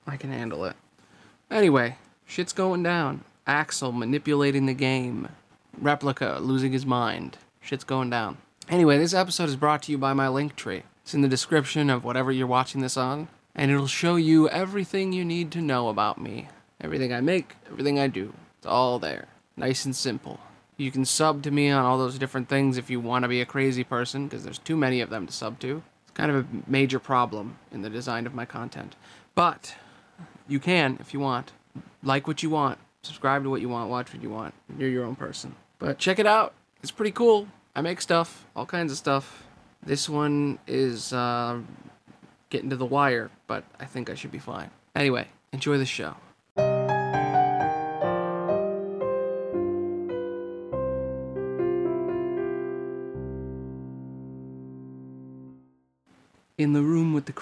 I 0.05 0.17
can 0.17 0.34
handle 0.34 0.65
it. 0.65 0.75
Anyway, 1.50 1.96
shit's 2.25 2.51
going 2.51 2.84
down. 2.84 3.24
Axel 3.48 3.94
manipulating 3.94 4.65
the 4.65 4.74
game. 4.74 5.29
Replica 5.79 6.39
losing 6.41 6.74
his 6.74 6.86
mind. 6.86 7.38
Shit's 7.62 7.86
going 7.86 8.10
down. 8.10 8.38
Anyway, 8.67 8.98
this 8.98 9.13
episode 9.13 9.48
is 9.48 9.55
brought 9.55 9.84
to 9.84 9.94
you 9.94 9.98
by 9.98 10.12
my 10.12 10.27
link 10.27 10.58
tree. 10.58 10.84
It's 11.03 11.13
in 11.13 11.22
the 11.22 11.29
description 11.29 11.89
of 11.89 12.03
whatever 12.03 12.34
you're 12.34 12.48
watching 12.48 12.82
this 12.82 12.98
on, 12.98 13.29
and 13.55 13.72
it'll 13.72 13.88
show 13.88 14.17
you 14.17 14.50
everything 14.50 15.13
you 15.13 15.24
need 15.24 15.51
to 15.53 15.62
know 15.62 15.88
about 15.88 16.20
me. 16.20 16.50
Everything 16.82 17.13
I 17.13 17.22
make, 17.22 17.55
everything 17.72 17.98
I 17.98 18.08
do. 18.08 18.34
It's 18.58 18.67
all 18.67 19.00
there. 19.00 19.29
Nice 19.55 19.86
and 19.86 19.96
simple. 19.96 20.41
You 20.77 20.91
can 20.91 21.05
sub 21.05 21.44
to 21.44 21.51
me 21.51 21.70
on 21.70 21.86
all 21.86 21.98
those 21.98 22.17
different 22.17 22.50
things 22.50 22.77
if 22.77 22.89
you 22.89 23.00
want 23.00 23.24
to 23.24 23.29
be 23.29 23.41
a 23.41 23.46
crazy 23.46 23.84
person, 23.84 24.27
because 24.27 24.44
there's 24.44 24.58
too 24.58 24.75
many 24.75 25.01
of 25.01 25.10
them 25.10 25.25
to 25.25 25.32
sub 25.32 25.60
to. 25.60 25.82
It's 26.03 26.12
kind 26.12 26.32
of 26.32 26.38
a 26.38 26.48
major 26.67 27.00
problem 27.00 27.58
in 27.72 27.82
the 27.82 27.89
design 27.89 28.25
of 28.25 28.34
my 28.34 28.46
content. 28.46 28.96
But 29.36 29.75
you 30.48 30.60
can, 30.60 30.98
if 31.00 31.13
you 31.13 31.20
want, 31.20 31.53
like 32.03 32.27
what 32.27 32.44
you 32.44 32.50
want, 32.50 32.77
subscribe 33.03 33.44
to 33.44 33.50
what 33.50 33.62
you 33.62 33.70
want, 33.70 33.89
watch 33.89 34.13
what 34.13 34.22
you 34.22 34.29
want. 34.29 34.53
You're 34.77 34.89
your 34.89 35.05
own 35.05 35.15
person. 35.15 35.55
But 35.79 35.98
check 35.98 36.20
it 36.20 36.27
out. 36.27 36.53
It's 36.82 36.91
pretty 36.91 37.12
cool. 37.12 37.48
I 37.75 37.82
make 37.82 38.01
stuff, 38.01 38.46
all 38.55 38.65
kinds 38.65 38.91
of 38.91 38.98
stuff. 38.98 39.44
This 39.86 40.10
one 40.10 40.60
is 40.67 41.13
uh, 41.13 41.60
getting 42.50 42.70
to 42.70 42.75
the 42.75 42.86
wire, 42.86 43.29
but 43.48 43.63
I 43.79 43.86
think 43.86 44.10
I 44.10 44.15
should 44.15 44.32
be 44.32 44.39
fine. 44.39 44.72
Anyway, 44.96 45.27
enjoy 45.51 45.77
the 45.77 45.86
show. 45.86 46.15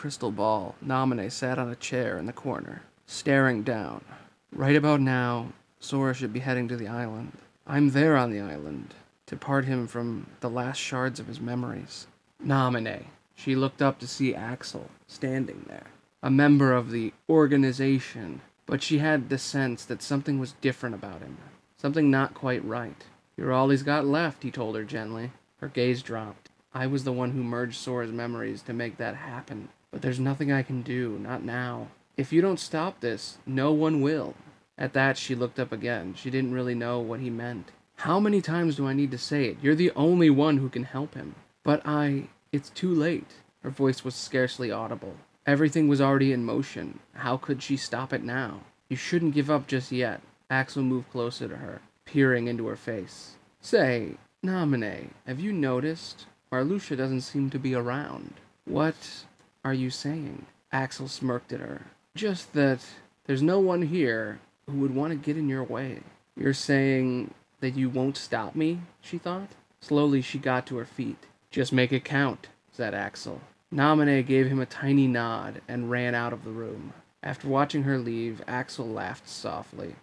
Crystal 0.04 0.32
ball, 0.32 0.76
Naminé 0.86 1.32
sat 1.32 1.58
on 1.58 1.70
a 1.70 1.78
chair 1.78 2.18
in 2.18 2.26
the 2.26 2.34
corner, 2.34 2.82
staring 3.06 3.64
down. 3.64 4.04
Right 4.52 4.76
about 4.76 5.00
now, 5.00 5.54
Sora 5.80 6.14
should 6.14 6.34
be 6.34 6.42
heading 6.42 6.68
to 6.68 6.76
the 6.76 6.90
island. 6.90 7.38
I'm 7.66 7.92
there 7.92 8.18
on 8.18 8.30
the 8.30 8.42
island, 8.42 8.96
to 9.28 9.38
part 9.38 9.64
him 9.64 9.88
from 9.88 10.28
the 10.42 10.50
last 10.50 10.76
shards 10.76 11.22
of 11.22 11.28
his 11.28 11.40
memories. 11.40 12.08
Naminé. 12.46 13.06
She 13.34 13.56
looked 13.56 13.82
up 13.82 13.98
to 14.00 14.06
see 14.06 14.36
Axel 14.36 14.90
standing 15.08 15.64
there, 15.70 15.88
a 16.22 16.30
member 16.30 16.74
of 16.74 16.92
the 16.92 17.14
organization, 17.30 18.42
but 18.66 18.84
she 18.84 18.98
had 18.98 19.30
the 19.30 19.38
sense 19.38 19.86
that 19.86 20.02
something 20.02 20.38
was 20.38 20.52
different 20.60 20.96
about 20.96 21.22
him, 21.22 21.38
something 21.78 22.12
not 22.12 22.34
quite 22.34 22.66
right. 22.66 23.06
You're 23.38 23.54
all 23.54 23.70
he's 23.70 23.84
got 23.84 24.06
left, 24.06 24.44
he 24.44 24.52
told 24.52 24.76
her 24.76 24.84
gently. 24.84 25.32
Her 25.62 25.70
gaze 25.70 26.04
dropped. 26.04 26.50
I 26.74 26.88
was 26.88 27.06
the 27.06 27.14
one 27.14 27.32
who 27.32 27.42
merged 27.42 27.78
Sora's 27.78 28.12
memories 28.12 28.62
to 28.64 28.74
make 28.74 28.98
that 28.98 29.16
happen, 29.16 29.70
but 29.94 30.02
there's 30.02 30.20
nothing 30.20 30.52
I 30.52 30.64
can 30.64 30.82
do, 30.82 31.20
not 31.20 31.44
now. 31.44 31.88
If 32.18 32.34
you 32.34 32.42
don't 32.42 32.60
stop 32.60 33.00
this, 33.00 33.38
no 33.46 33.72
one 33.72 34.02
will. 34.02 34.34
At 34.76 34.94
that, 34.94 35.20
she 35.20 35.36
looked 35.36 35.60
up 35.60 35.72
again. 35.72 36.16
She 36.18 36.32
didn't 36.32 36.56
really 36.56 36.74
know 36.74 37.00
what 37.00 37.20
he 37.20 37.30
meant. 37.30 37.70
How 37.98 38.20
many 38.20 38.42
times 38.42 38.76
do 38.76 38.88
I 38.88 38.94
need 38.94 39.12
to 39.12 39.20
say 39.20 39.46
it? 39.46 39.58
You're 39.62 39.76
the 39.76 39.92
only 39.92 40.32
one 40.32 40.58
who 40.58 40.68
can 40.68 40.84
help 40.84 41.14
him. 41.14 41.36
But 41.64 41.84
I. 41.86 42.30
It's 42.52 42.72
too 42.72 42.92
late. 42.92 43.34
Her 43.62 43.70
voice 43.70 44.04
was 44.04 44.16
scarcely 44.16 44.72
audible. 44.72 45.16
Everything 45.46 45.88
was 45.88 46.02
already 46.02 46.34
in 46.34 46.44
motion. 46.44 47.00
How 47.14 47.38
could 47.38 47.62
she 47.62 47.78
stop 47.78 48.14
it 48.14 48.24
now? 48.24 48.62
You 48.90 48.98
shouldn't 48.98 49.36
give 49.36 49.52
up 49.52 49.68
just 49.68 49.92
yet. 49.92 50.22
Axel 50.50 50.82
moved 50.82 51.12
closer 51.12 51.48
to 51.48 51.58
her, 51.58 51.82
peering 52.06 52.48
into 52.48 52.66
her 52.66 52.76
face. 52.76 53.36
Say, 53.62 54.16
Naminé, 54.44 55.10
have 55.28 55.40
you 55.40 55.54
noticed? 55.54 56.26
Marluxia 56.52 56.98
doesn't 56.98 57.22
seem 57.22 57.52
to 57.52 57.60
be 57.60 57.76
around. 57.76 58.34
What 58.66 59.26
are 59.64 59.74
you 59.74 59.90
saying? 59.90 60.46
Axel 60.72 61.08
smirked 61.08 61.54
at 61.54 61.60
her. 61.60 61.84
Just 62.16 62.54
that 62.54 62.80
there's 63.26 63.42
no 63.42 63.60
one 63.60 63.84
here 63.84 64.40
who 64.70 64.80
would 64.80 64.96
want 64.96 65.12
to 65.12 65.18
get 65.18 65.38
in 65.38 65.50
your 65.50 65.64
way. 65.64 66.00
You're 66.36 66.54
saying 66.54 67.34
that 67.60 67.76
you 67.76 67.90
won't 67.90 68.18
stop 68.18 68.56
me? 68.56 68.82
she 69.02 69.18
thought. 69.18 69.50
Slowly 69.80 70.22
she 70.22 70.38
got 70.40 70.66
to 70.68 70.78
her 70.78 70.86
feet. 70.86 71.18
Just 71.52 71.72
make 71.72 71.92
it 71.92 72.04
count, 72.04 72.48
said 72.72 72.94
Axel. 72.94 73.42
Naminé 73.74 74.26
gave 74.26 74.48
him 74.48 74.60
a 74.60 74.66
tiny 74.66 75.08
nod 75.08 75.62
and 75.68 75.90
ran 75.90 76.16
out 76.16 76.34
of 76.34 76.44
the 76.44 76.52
room. 76.52 76.94
After 77.22 77.48
watching 77.48 77.84
her 77.84 77.98
leave, 77.98 78.42
Axel 78.48 78.88
laughed 78.88 79.30
softly. 79.30 79.96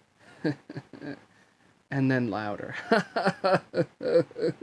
and 1.90 2.10
then 2.10 2.30
louder. 2.30 2.74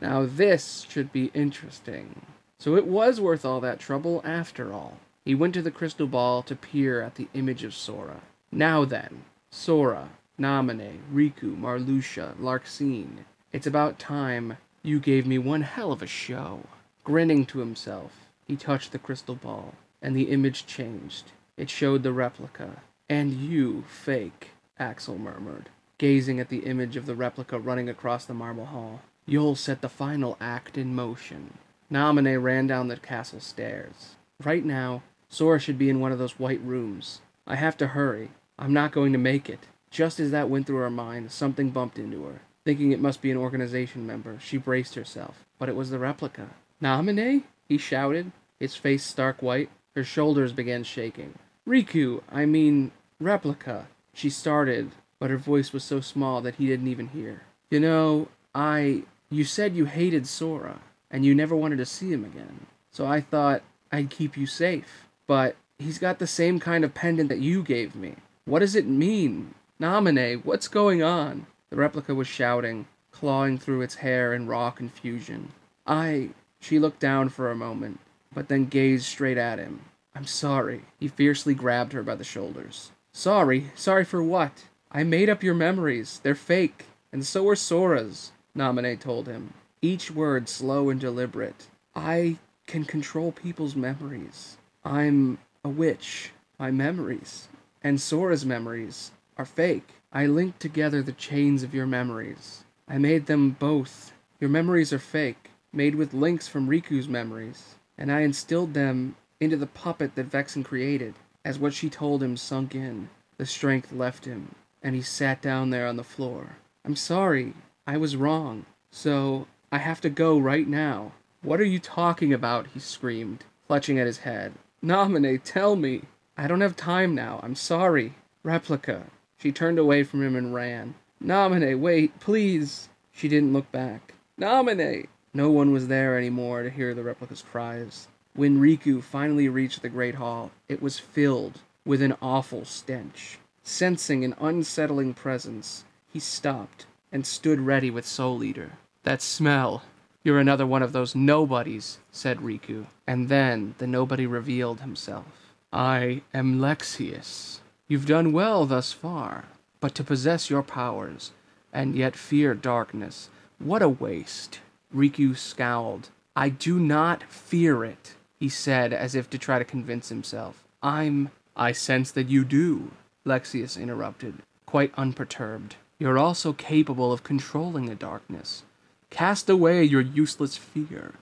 now 0.00 0.24
this 0.26 0.86
should 0.88 1.12
be 1.12 1.30
interesting. 1.34 2.22
So 2.58 2.76
it 2.76 2.86
was 2.86 3.20
worth 3.20 3.44
all 3.44 3.60
that 3.60 3.78
trouble 3.78 4.20
after 4.24 4.72
all. 4.72 4.98
He 5.24 5.34
went 5.34 5.54
to 5.54 5.62
the 5.62 5.70
crystal 5.70 6.06
ball 6.06 6.42
to 6.42 6.56
peer 6.56 7.02
at 7.02 7.14
the 7.14 7.28
image 7.34 7.62
of 7.62 7.74
Sora. 7.74 8.20
Now 8.50 8.84
then, 8.84 9.24
Sora, 9.50 10.08
Naminé, 10.40 10.98
Riku, 11.12 11.56
Marluxia, 11.56 12.34
Larxene. 12.40 13.24
It's 13.52 13.66
about 13.66 13.98
time 13.98 14.56
you 14.82 14.98
gave 15.00 15.26
me 15.26 15.38
one 15.38 15.62
hell 15.62 15.92
of 15.92 16.02
a 16.02 16.06
show. 16.06 16.62
Grinning 17.04 17.46
to 17.46 17.58
himself, 17.58 18.12
he 18.46 18.56
touched 18.56 18.92
the 18.92 18.98
crystal 18.98 19.34
ball, 19.34 19.74
and 20.02 20.16
the 20.16 20.30
image 20.30 20.66
changed. 20.66 21.32
It 21.56 21.70
showed 21.70 22.02
the 22.02 22.12
replica. 22.12 22.82
And 23.08 23.32
you, 23.32 23.84
fake, 23.88 24.50
Axel 24.78 25.18
murmured, 25.18 25.68
gazing 25.98 26.40
at 26.40 26.48
the 26.48 26.60
image 26.60 26.96
of 26.96 27.06
the 27.06 27.14
replica 27.14 27.58
running 27.58 27.88
across 27.88 28.24
the 28.24 28.34
marble 28.34 28.66
hall. 28.66 29.00
You'll 29.26 29.56
set 29.56 29.80
the 29.80 29.88
final 29.88 30.36
act 30.40 30.78
in 30.78 30.94
motion. 30.94 31.54
Naminé 31.90 32.40
ran 32.40 32.66
down 32.66 32.88
the 32.88 32.96
castle 32.96 33.40
stairs. 33.40 34.16
Right 34.42 34.64
now, 34.64 35.02
Sora 35.28 35.58
should 35.58 35.78
be 35.78 35.90
in 35.90 36.00
one 36.00 36.12
of 36.12 36.18
those 36.18 36.38
white 36.38 36.60
rooms. 36.62 37.20
I 37.46 37.56
have 37.56 37.76
to 37.78 37.88
hurry. 37.88 38.30
I'm 38.58 38.72
not 38.72 38.92
going 38.92 39.12
to 39.12 39.18
make 39.18 39.48
it. 39.48 39.60
Just 39.90 40.20
as 40.20 40.30
that 40.30 40.50
went 40.50 40.66
through 40.66 40.76
her 40.78 40.90
mind, 40.90 41.32
something 41.32 41.70
bumped 41.70 41.98
into 41.98 42.24
her. 42.24 42.42
Thinking 42.64 42.92
it 42.92 43.00
must 43.00 43.22
be 43.22 43.30
an 43.30 43.36
organization 43.38 44.06
member, 44.06 44.38
she 44.40 44.58
braced 44.58 44.94
herself. 44.94 45.44
But 45.58 45.68
it 45.68 45.76
was 45.76 45.90
the 45.90 45.98
replica. 45.98 46.48
Naminé? 46.82 47.44
He 47.66 47.78
shouted, 47.78 48.32
his 48.58 48.76
face 48.76 49.04
stark 49.04 49.42
white. 49.42 49.70
Her 49.94 50.04
shoulders 50.04 50.52
began 50.52 50.84
shaking. 50.84 51.34
Riku, 51.66 52.22
I 52.30 52.46
mean, 52.46 52.92
replica. 53.18 53.88
She 54.12 54.30
started, 54.30 54.92
but 55.18 55.30
her 55.30 55.38
voice 55.38 55.72
was 55.72 55.84
so 55.84 56.00
small 56.00 56.40
that 56.42 56.56
he 56.56 56.66
didn't 56.66 56.88
even 56.88 57.08
hear. 57.08 57.42
You 57.70 57.80
know, 57.80 58.28
I. 58.54 59.02
You 59.30 59.44
said 59.44 59.76
you 59.76 59.84
hated 59.84 60.26
Sora, 60.26 60.80
and 61.10 61.24
you 61.24 61.34
never 61.34 61.56
wanted 61.56 61.76
to 61.76 61.86
see 61.86 62.12
him 62.12 62.24
again. 62.24 62.66
So 62.90 63.06
I 63.06 63.20
thought 63.20 63.62
I'd 63.90 64.10
keep 64.10 64.36
you 64.36 64.46
safe. 64.46 65.08
But 65.26 65.56
he's 65.78 65.98
got 65.98 66.18
the 66.18 66.26
same 66.26 66.58
kind 66.58 66.84
of 66.84 66.94
pendant 66.94 67.28
that 67.28 67.40
you 67.40 67.62
gave 67.62 67.94
me. 67.94 68.16
What 68.44 68.60
does 68.60 68.74
it 68.74 68.86
mean? 68.86 69.54
Naminé, 69.80 70.44
what's 70.44 70.68
going 70.68 71.02
on? 71.02 71.46
The 71.70 71.76
replica 71.76 72.14
was 72.14 72.26
shouting, 72.26 72.86
clawing 73.10 73.58
through 73.58 73.82
its 73.82 73.96
hair 73.96 74.32
in 74.32 74.46
raw 74.46 74.70
confusion. 74.70 75.52
I. 75.86 76.30
She 76.60 76.78
looked 76.78 76.98
down 76.98 77.28
for 77.28 77.50
a 77.50 77.56
moment, 77.56 78.00
but 78.34 78.48
then 78.48 78.64
gazed 78.66 79.04
straight 79.04 79.38
at 79.38 79.58
him. 79.58 79.82
I'm 80.14 80.26
sorry. 80.26 80.82
He 80.98 81.06
fiercely 81.06 81.54
grabbed 81.54 81.92
her 81.92 82.02
by 82.02 82.16
the 82.16 82.24
shoulders. 82.24 82.90
Sorry? 83.12 83.70
Sorry 83.76 84.04
for 84.04 84.22
what? 84.22 84.64
I 84.90 85.04
made 85.04 85.28
up 85.28 85.44
your 85.44 85.54
memories. 85.54 86.20
They're 86.22 86.34
fake. 86.34 86.86
And 87.12 87.24
so 87.24 87.48
are 87.48 87.54
Sora's, 87.54 88.32
Naminé 88.56 88.98
told 88.98 89.28
him, 89.28 89.54
each 89.82 90.10
word 90.10 90.48
slow 90.48 90.90
and 90.90 91.00
deliberate. 91.00 91.66
I 91.94 92.36
can 92.66 92.84
control 92.84 93.32
people's 93.32 93.76
memories. 93.76 94.56
I'm 94.84 95.38
a 95.64 95.68
witch. 95.68 96.30
My 96.58 96.70
memories 96.70 97.48
and 97.82 98.00
Sora's 98.00 98.44
memories 98.44 99.12
are 99.36 99.44
fake. 99.44 99.88
I 100.12 100.26
linked 100.26 100.60
together 100.60 101.02
the 101.02 101.12
chains 101.12 101.62
of 101.62 101.74
your 101.74 101.86
memories. 101.86 102.64
I 102.88 102.98
made 102.98 103.26
them 103.26 103.50
both. 103.50 104.12
Your 104.40 104.50
memories 104.50 104.92
are 104.92 104.98
fake. 104.98 105.50
made 105.70 105.94
with 105.94 106.14
links 106.14 106.48
from 106.48 106.66
Riku's 106.66 107.08
memories, 107.08 107.74
and 107.98 108.10
I 108.10 108.20
instilled 108.20 108.72
them 108.72 109.16
into 109.38 109.56
the 109.56 109.66
puppet 109.66 110.14
that 110.14 110.30
Vexen 110.30 110.64
created. 110.64 111.14
As 111.44 111.58
what 111.58 111.74
she 111.74 111.90
told 111.90 112.22
him 112.22 112.36
sunk 112.38 112.74
in, 112.74 113.10
the 113.36 113.44
strength 113.46 113.92
left 113.92 114.24
him, 114.24 114.54
and 114.82 114.94
he 114.94 115.02
sat 115.02 115.42
down 115.42 115.70
there 115.70 115.86
on 115.86 115.96
the 115.96 116.02
floor. 116.02 116.56
I'm 116.84 116.96
sorry, 116.96 117.52
I 117.86 117.98
was 117.98 118.16
wrong. 118.16 118.64
So, 118.90 119.46
I 119.70 119.78
have 119.78 120.00
to 120.00 120.10
go 120.10 120.38
right 120.38 120.66
now. 120.66 121.12
What 121.42 121.60
are 121.60 121.64
you 121.64 121.78
talking 121.78 122.32
about? 122.32 122.68
he 122.68 122.80
screamed, 122.80 123.44
clutching 123.66 123.98
at 123.98 124.06
his 124.06 124.18
head. 124.18 124.54
Naminé, 124.82 125.40
tell 125.42 125.76
me. 125.76 126.02
I 126.36 126.46
don't 126.46 126.60
have 126.60 126.76
time 126.76 127.14
now. 127.14 127.40
I'm 127.42 127.54
sorry. 127.54 128.14
Replica. 128.42 129.04
She 129.36 129.52
turned 129.52 129.78
away 129.78 130.04
from 130.04 130.22
him 130.22 130.36
and 130.36 130.54
ran. 130.54 130.94
Naminé, 131.22 131.78
wait, 131.78 132.18
please. 132.20 132.88
She 133.12 133.28
didn't 133.28 133.52
look 133.52 133.70
back. 133.70 134.14
Naminé! 134.40 135.08
No 135.34 135.50
one 135.50 135.72
was 135.72 135.88
there 135.88 136.16
anymore 136.16 136.62
to 136.62 136.70
hear 136.70 136.94
the 136.94 137.02
replica's 137.02 137.42
cries. 137.42 138.08
When 138.34 138.60
Riku 138.60 139.02
finally 139.02 139.48
reached 139.48 139.82
the 139.82 139.88
Great 139.88 140.14
Hall, 140.14 140.52
it 140.68 140.80
was 140.80 140.98
filled 140.98 141.60
with 141.84 142.00
an 142.00 142.14
awful 142.22 142.64
stench. 142.64 143.38
Sensing 143.62 144.24
an 144.24 144.34
unsettling 144.40 145.12
presence, 145.12 145.84
he 146.12 146.20
stopped 146.20 146.86
and 147.12 147.26
stood 147.26 147.60
ready 147.60 147.90
with 147.90 148.06
Soul 148.06 148.42
Eater. 148.42 148.78
That 149.08 149.22
smell. 149.22 149.84
You're 150.22 150.38
another 150.38 150.66
one 150.66 150.82
of 150.82 150.92
those 150.92 151.14
nobodies, 151.14 151.98
said 152.12 152.40
Riku. 152.40 152.88
And 153.06 153.30
then 153.30 153.74
the 153.78 153.86
nobody 153.86 154.26
revealed 154.26 154.80
himself. 154.80 155.24
I 155.72 156.20
am 156.34 156.60
Lexaeus. 156.60 157.60
You've 157.86 158.04
done 158.04 158.32
well 158.32 158.66
thus 158.66 158.92
far, 158.92 159.46
but 159.80 159.94
to 159.94 160.04
possess 160.04 160.50
your 160.50 160.62
powers 160.62 161.32
and 161.72 161.94
yet 161.94 162.16
fear 162.16 162.52
darkness, 162.52 163.30
what 163.58 163.80
a 163.80 163.88
waste. 163.88 164.60
Riku 164.94 165.34
scowled. 165.34 166.10
I 166.36 166.50
do 166.50 166.78
not 166.78 167.22
fear 167.22 167.86
it, 167.86 168.14
he 168.38 168.50
said 168.50 168.92
as 168.92 169.14
if 169.14 169.30
to 169.30 169.38
try 169.38 169.58
to 169.58 169.64
convince 169.64 170.10
himself. 170.10 170.64
I'm. 170.82 171.30
I 171.56 171.72
sense 171.72 172.10
that 172.10 172.28
you 172.28 172.44
do, 172.44 172.90
Lexaeus 173.24 173.80
interrupted, 173.80 174.42
quite 174.66 174.92
unperturbed. 174.98 175.76
You're 175.98 176.18
also 176.18 176.52
capable 176.52 177.10
of 177.10 177.24
controlling 177.24 177.86
the 177.86 177.94
darkness. 177.94 178.64
Cast 179.10 179.48
away 179.48 179.84
your 179.84 180.00
useless 180.00 180.56
fear. 180.56 181.14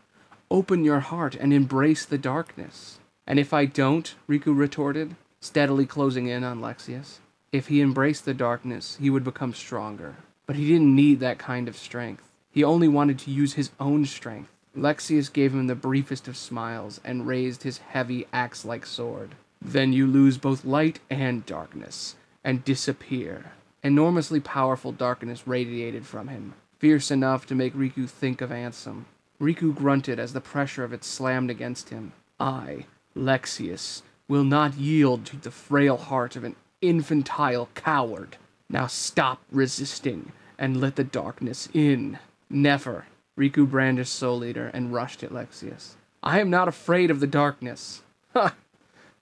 Open 0.50 0.84
your 0.84 1.00
heart 1.00 1.34
and 1.34 1.52
embrace 1.52 2.04
the 2.04 2.18
darkness. 2.18 2.98
And 3.26 3.38
if 3.38 3.52
I 3.52 3.64
don't, 3.64 4.14
Riku 4.28 4.56
retorted, 4.56 5.16
steadily 5.40 5.86
closing 5.86 6.26
in 6.26 6.44
on 6.44 6.60
Lexaeus. 6.60 7.20
If 7.52 7.68
he 7.68 7.80
embraced 7.80 8.24
the 8.24 8.34
darkness, 8.34 8.98
he 9.00 9.10
would 9.10 9.24
become 9.24 9.54
stronger. 9.54 10.16
But 10.46 10.56
he 10.56 10.68
didn't 10.68 10.94
need 10.94 11.20
that 11.20 11.38
kind 11.38 11.68
of 11.68 11.76
strength. 11.76 12.22
He 12.50 12.62
only 12.62 12.88
wanted 12.88 13.18
to 13.20 13.30
use 13.30 13.54
his 13.54 13.70
own 13.80 14.04
strength. 14.04 14.50
Lexaeus 14.74 15.28
gave 15.28 15.54
him 15.54 15.66
the 15.66 15.74
briefest 15.74 16.28
of 16.28 16.36
smiles 16.36 17.00
and 17.04 17.26
raised 17.26 17.62
his 17.62 17.78
heavy 17.78 18.26
axe 18.32 18.64
like 18.64 18.84
sword. 18.84 19.34
Then 19.60 19.92
you 19.92 20.06
lose 20.06 20.38
both 20.38 20.64
light 20.64 21.00
and 21.08 21.46
darkness, 21.46 22.14
and 22.44 22.64
disappear. 22.64 23.52
Enormously 23.82 24.40
powerful 24.40 24.92
darkness 24.92 25.46
radiated 25.46 26.06
from 26.06 26.28
him, 26.28 26.54
fierce 26.78 27.10
enough 27.10 27.46
to 27.46 27.54
make 27.54 27.74
Riku 27.74 28.08
think 28.08 28.40
of 28.40 28.50
Ansem. 28.50 29.04
Riku 29.40 29.74
grunted 29.74 30.18
as 30.18 30.32
the 30.32 30.40
pressure 30.40 30.84
of 30.84 30.92
it 30.92 31.04
slammed 31.04 31.50
against 31.50 31.90
him. 31.90 32.12
I, 32.40 32.86
Lexaeus, 33.14 34.02
will 34.28 34.44
not 34.44 34.74
yield 34.74 35.24
to 35.26 35.36
the 35.36 35.50
frail 35.50 35.96
heart 35.96 36.36
of 36.36 36.44
an 36.44 36.56
infantile 36.80 37.68
coward. 37.74 38.36
Now 38.68 38.86
stop 38.86 39.40
resisting 39.50 40.32
and 40.58 40.80
let 40.80 40.96
the 40.96 41.04
darkness 41.04 41.68
in. 41.72 42.18
Never. 42.48 43.06
Riku 43.38 43.68
brandished 43.68 44.14
Soul 44.14 44.44
Eater 44.44 44.70
and 44.72 44.92
rushed 44.92 45.22
at 45.22 45.32
Lexaeus. 45.32 45.96
I 46.22 46.40
am 46.40 46.50
not 46.50 46.68
afraid 46.68 47.10
of 47.10 47.20
the 47.20 47.26
darkness. 47.26 48.02
Ha! 48.32 48.54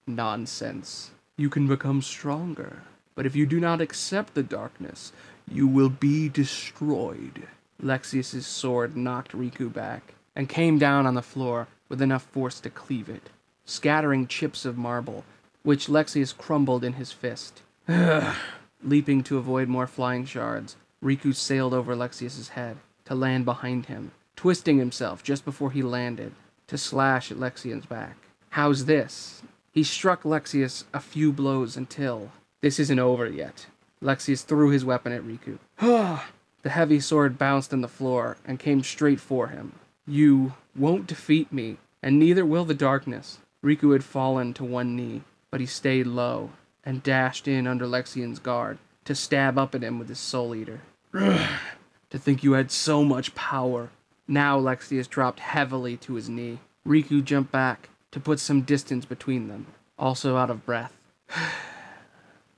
Nonsense. 0.07 1.11
You 1.37 1.51
can 1.51 1.67
become 1.67 2.01
stronger, 2.01 2.83
but 3.14 3.27
if 3.27 3.35
you 3.35 3.45
do 3.47 3.59
not 3.59 3.81
accept 3.81 4.35
the 4.35 4.43
darkness, 4.43 5.12
you 5.51 5.67
will 5.67 5.89
be 5.89 6.29
destroyed. 6.29 7.47
Lexaeus's 7.83 8.47
sword 8.47 8.97
knocked 8.97 9.33
Riku 9.33 9.73
back 9.73 10.15
and 10.35 10.49
came 10.49 10.79
down 10.79 11.07
on 11.07 11.15
the 11.15 11.23
floor 11.23 11.69
with 11.89 12.01
enough 12.01 12.25
force 12.25 12.61
to 12.61 12.71
cleave 12.71 13.09
it, 13.09 13.31
scattering 13.65 14.27
chips 14.27 14.65
of 14.65 14.79
marble, 14.79 15.25
which 15.63 15.89
Lexaeus 15.89 16.37
crumbled 16.37 16.85
in 16.85 16.95
his 16.95 17.13
fist. 17.13 17.63
Leaping 18.83 19.23
to 19.23 19.39
avoid 19.39 19.69
more 19.69 19.87
flying 19.87 20.25
shards, 20.25 20.77
Riku 21.03 21.35
sailed 21.35 21.75
over 21.75 21.95
Lexaeus's 21.95 22.51
head 22.51 22.79
to 23.05 23.15
land 23.15 23.45
behind 23.45 23.87
him, 23.87 24.13
twisting 24.37 24.79
himself 24.79 25.23
just 25.23 25.45
before 25.45 25.71
he 25.71 25.83
landed 25.83 26.33
to 26.67 26.79
slash 26.79 27.31
at 27.31 27.39
Lexaeus's 27.39 27.87
back. 27.87 28.17
How's 28.51 28.87
this? 28.87 29.43
He 29.73 29.83
struck 29.83 30.23
Lexaeus 30.23 30.85
a 30.95 31.01
few 31.01 31.33
blows 31.33 31.77
until 31.77 32.31
this 32.61 32.79
isn't 32.79 32.99
over 32.99 33.29
yet. 33.29 33.67
Lexaeus 34.05 34.43
threw 34.43 34.69
his 34.69 34.85
weapon 34.85 35.12
at 35.12 35.23
Riku. 35.23 35.59
the 36.62 36.71
heavy 36.71 37.01
sword 37.01 37.38
bounced 37.38 37.73
on 37.73 37.81
the 37.81 37.88
floor 37.88 38.37
and 38.45 38.59
came 38.59 38.83
straight 38.83 39.19
for 39.19 39.49
him. 39.49 39.73
You 40.07 40.53
won't 40.77 41.07
defeat 41.07 41.51
me, 41.51 41.79
and 42.03 42.19
neither 42.19 42.45
will 42.45 42.67
the 42.67 42.75
darkness. 42.75 43.38
Riku 43.64 43.93
had 43.93 44.05
fallen 44.05 44.53
to 44.55 44.64
one 44.64 44.95
knee, 44.95 45.23
but 45.51 45.61
he 45.61 45.67
stayed 45.67 46.07
low 46.07 46.51
and 46.85 47.03
dashed 47.03 47.49
in 47.49 47.67
under 47.67 47.87
Lexaeus's 47.87 48.38
guard 48.38 48.77
to 49.07 49.14
stab 49.14 49.59
up 49.59 49.75
at 49.75 49.83
him 49.83 49.99
with 49.99 50.11
his 50.11 50.19
soul 50.19 50.55
eater. 50.55 50.83
to 51.14 52.19
think 52.19 52.45
you 52.45 52.53
had 52.53 52.71
so 52.71 53.05
much 53.05 53.35
power. 53.35 53.88
Now 54.29 54.59
Lexaeus 54.59 55.09
dropped 55.09 55.40
heavily 55.40 55.97
to 55.99 56.14
his 56.14 56.29
knee. 56.29 56.59
Riku 56.87 57.25
jumped 57.25 57.51
back 57.51 57.88
to 58.11 58.21
put 58.21 58.38
some 58.38 58.61
distance 58.62 59.07
between 59.07 59.49
them, 59.49 59.67
also 59.99 60.37
out 60.37 60.51
of 60.51 60.67
breath. 60.67 60.93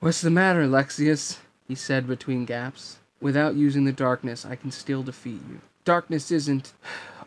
What's 0.06 0.20
the 0.20 0.30
matter, 0.30 0.68
Lexaeus? 0.68 1.40
he 1.66 1.74
said 1.74 2.06
between 2.06 2.44
gaps. 2.44 2.98
Without 3.20 3.56
using 3.56 3.86
the 3.86 3.92
darkness, 3.92 4.46
I 4.46 4.54
can 4.54 4.70
still 4.70 5.02
defeat 5.02 5.40
you. 5.50 5.62
Darkness 5.84 6.30
isn't 6.30 6.74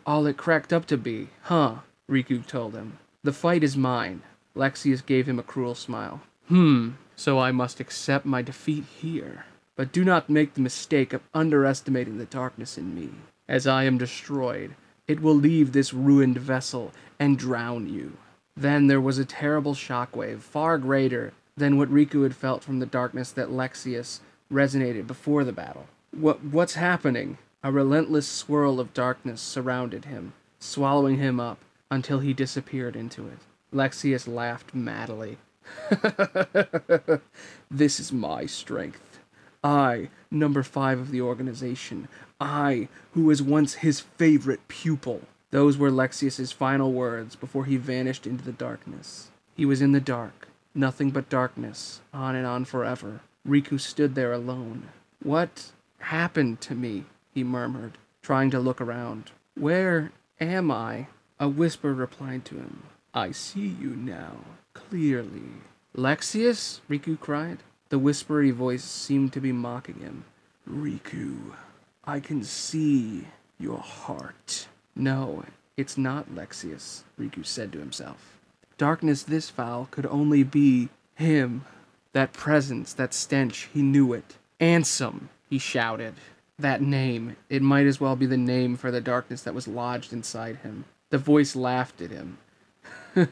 all 0.06 0.26
it 0.28 0.38
cracked 0.38 0.72
up 0.72 0.86
to 0.86 0.96
be, 0.96 1.28
huh? 1.42 1.80
Riku 2.10 2.48
told 2.48 2.76
him. 2.76 2.98
The 3.22 3.34
fight 3.34 3.66
is 3.66 3.76
mine. 3.76 4.22
Lexaeus 4.56 5.06
gave 5.06 5.28
him 5.28 5.38
a 5.38 5.44
cruel 5.44 5.76
smile. 5.76 6.22
Hmm, 6.48 6.92
so 7.18 7.38
I 7.38 7.52
must 7.52 7.82
accept 7.82 8.26
my 8.26 8.42
defeat 8.42 8.86
here. 9.02 9.44
But 9.76 9.92
do 9.92 10.06
not 10.06 10.30
make 10.30 10.54
the 10.54 10.62
mistake 10.62 11.12
of 11.12 11.28
underestimating 11.34 12.18
the 12.18 12.24
darkness 12.28 12.78
in 12.78 12.96
me. 12.96 13.10
As 13.50 13.68
I 13.68 13.84
am 13.84 13.98
destroyed, 13.98 14.74
it 15.06 15.22
will 15.22 15.36
leave 15.36 15.74
this 15.74 15.94
ruined 15.94 16.38
vessel 16.38 16.94
and 17.20 17.38
drown 17.38 17.90
you. 17.94 18.16
Then 18.56 18.88
there 18.88 19.02
was 19.02 19.18
a 19.18 19.26
terrible 19.26 19.74
shockwave, 19.74 20.40
far 20.40 20.78
greater 20.78 21.34
than 21.60 21.78
what 21.78 21.94
Riku 21.94 22.24
had 22.24 22.36
felt 22.36 22.64
from 22.64 22.80
the 22.80 22.86
darkness 22.86 23.32
that 23.32 23.52
Lexaeus 23.52 24.22
resonated 24.52 25.06
before 25.06 25.44
the 25.44 25.52
battle. 25.52 25.88
What 26.12 26.44
what's 26.44 26.74
happening? 26.74 27.38
A 27.62 27.72
relentless 27.72 28.28
swirl 28.28 28.80
of 28.80 28.94
darkness 28.94 29.42
surrounded 29.42 30.06
him, 30.06 30.34
swallowing 30.60 31.18
him 31.18 31.40
up 31.40 31.60
until 31.92 32.20
he 32.20 32.34
disappeared 32.34 32.96
into 32.96 33.28
it. 33.28 33.40
Lexaeus 33.74 34.28
laughed 34.28 34.74
madly. 34.74 35.38
this 37.70 38.00
is 38.00 38.12
my 38.12 38.46
strength. 38.46 39.20
I, 39.64 40.10
number 40.32 40.64
five 40.64 41.00
of 41.00 41.12
the 41.12 41.22
organization. 41.22 42.08
I, 42.40 42.88
who 43.12 43.26
was 43.26 43.44
once 43.44 43.76
his 43.76 44.00
favorite 44.00 44.68
pupil. 44.70 45.22
Those 45.52 45.78
were 45.78 45.92
Lexaeus's 45.92 46.52
final 46.52 46.94
words 46.94 47.36
before 47.36 47.66
he 47.66 47.76
vanished 47.76 48.26
into 48.26 48.46
the 48.46 48.54
darkness. 48.54 49.30
He 49.56 49.66
was 49.66 49.82
in 49.82 49.92
the 49.92 50.00
dark, 50.00 50.48
nothing 50.74 51.12
but 51.12 51.30
darkness, 51.30 52.02
on 52.14 52.36
and 52.36 52.46
on 52.46 52.66
forever. 52.66 53.22
Riku 53.48 53.80
stood 53.80 54.16
there 54.16 54.34
alone. 54.34 54.90
What 55.24 55.72
happened 56.00 56.62
to 56.62 56.76
me? 56.76 57.06
he 57.34 57.44
murmured, 57.44 57.98
trying 58.22 58.52
to 58.52 58.60
look 58.60 58.82
around. 58.82 59.32
Where 59.56 60.12
am 60.40 60.72
I? 60.72 61.08
A 61.40 61.48
whisper 61.48 61.94
replied 61.94 62.46
to 62.46 62.56
him. 62.56 62.84
I 63.14 63.32
see 63.32 63.68
you 63.68 63.96
now, 63.96 64.38
clearly. 64.74 65.64
Lexaeus? 65.96 66.82
Riku 66.90 67.20
cried. 67.20 67.60
The 67.90 68.00
whispery 68.00 68.52
voice 68.52 68.84
seemed 68.84 69.34
to 69.34 69.42
be 69.42 69.52
mocking 69.52 70.00
him. 70.00 70.26
Riku, 70.70 71.54
I 72.04 72.20
can 72.20 72.44
see 72.44 73.28
your 73.60 73.80
heart. 73.80 74.68
No, 74.96 75.44
it's 75.76 75.98
not 75.98 76.36
Lexaeus, 76.36 77.04
Riku 77.20 77.46
said 77.46 77.72
to 77.72 77.80
himself. 77.80 78.39
Darkness 78.80 79.24
this 79.24 79.50
foul 79.50 79.90
could 79.92 80.06
only 80.06 80.42
be 80.42 80.88
him. 81.14 81.66
That 82.14 82.32
presence, 82.32 82.94
that 82.94 83.14
stench, 83.14 83.70
he 83.74 83.82
knew 83.82 84.14
it. 84.14 84.38
Ansem, 84.62 85.28
he 85.50 85.60
shouted. 85.60 86.16
That 86.58 86.82
name, 86.82 87.36
it 87.50 87.62
might 87.62 87.86
as 87.88 88.00
well 88.00 88.16
be 88.16 88.26
the 88.26 88.38
name 88.38 88.78
for 88.78 88.90
the 88.90 89.02
darkness 89.02 89.42
that 89.44 89.54
was 89.54 89.68
lodged 89.68 90.14
inside 90.14 90.58
him. 90.64 90.86
The 91.10 91.18
voice 91.18 91.58
laughed 91.58 92.02
at 92.02 92.12
him. 92.12 92.38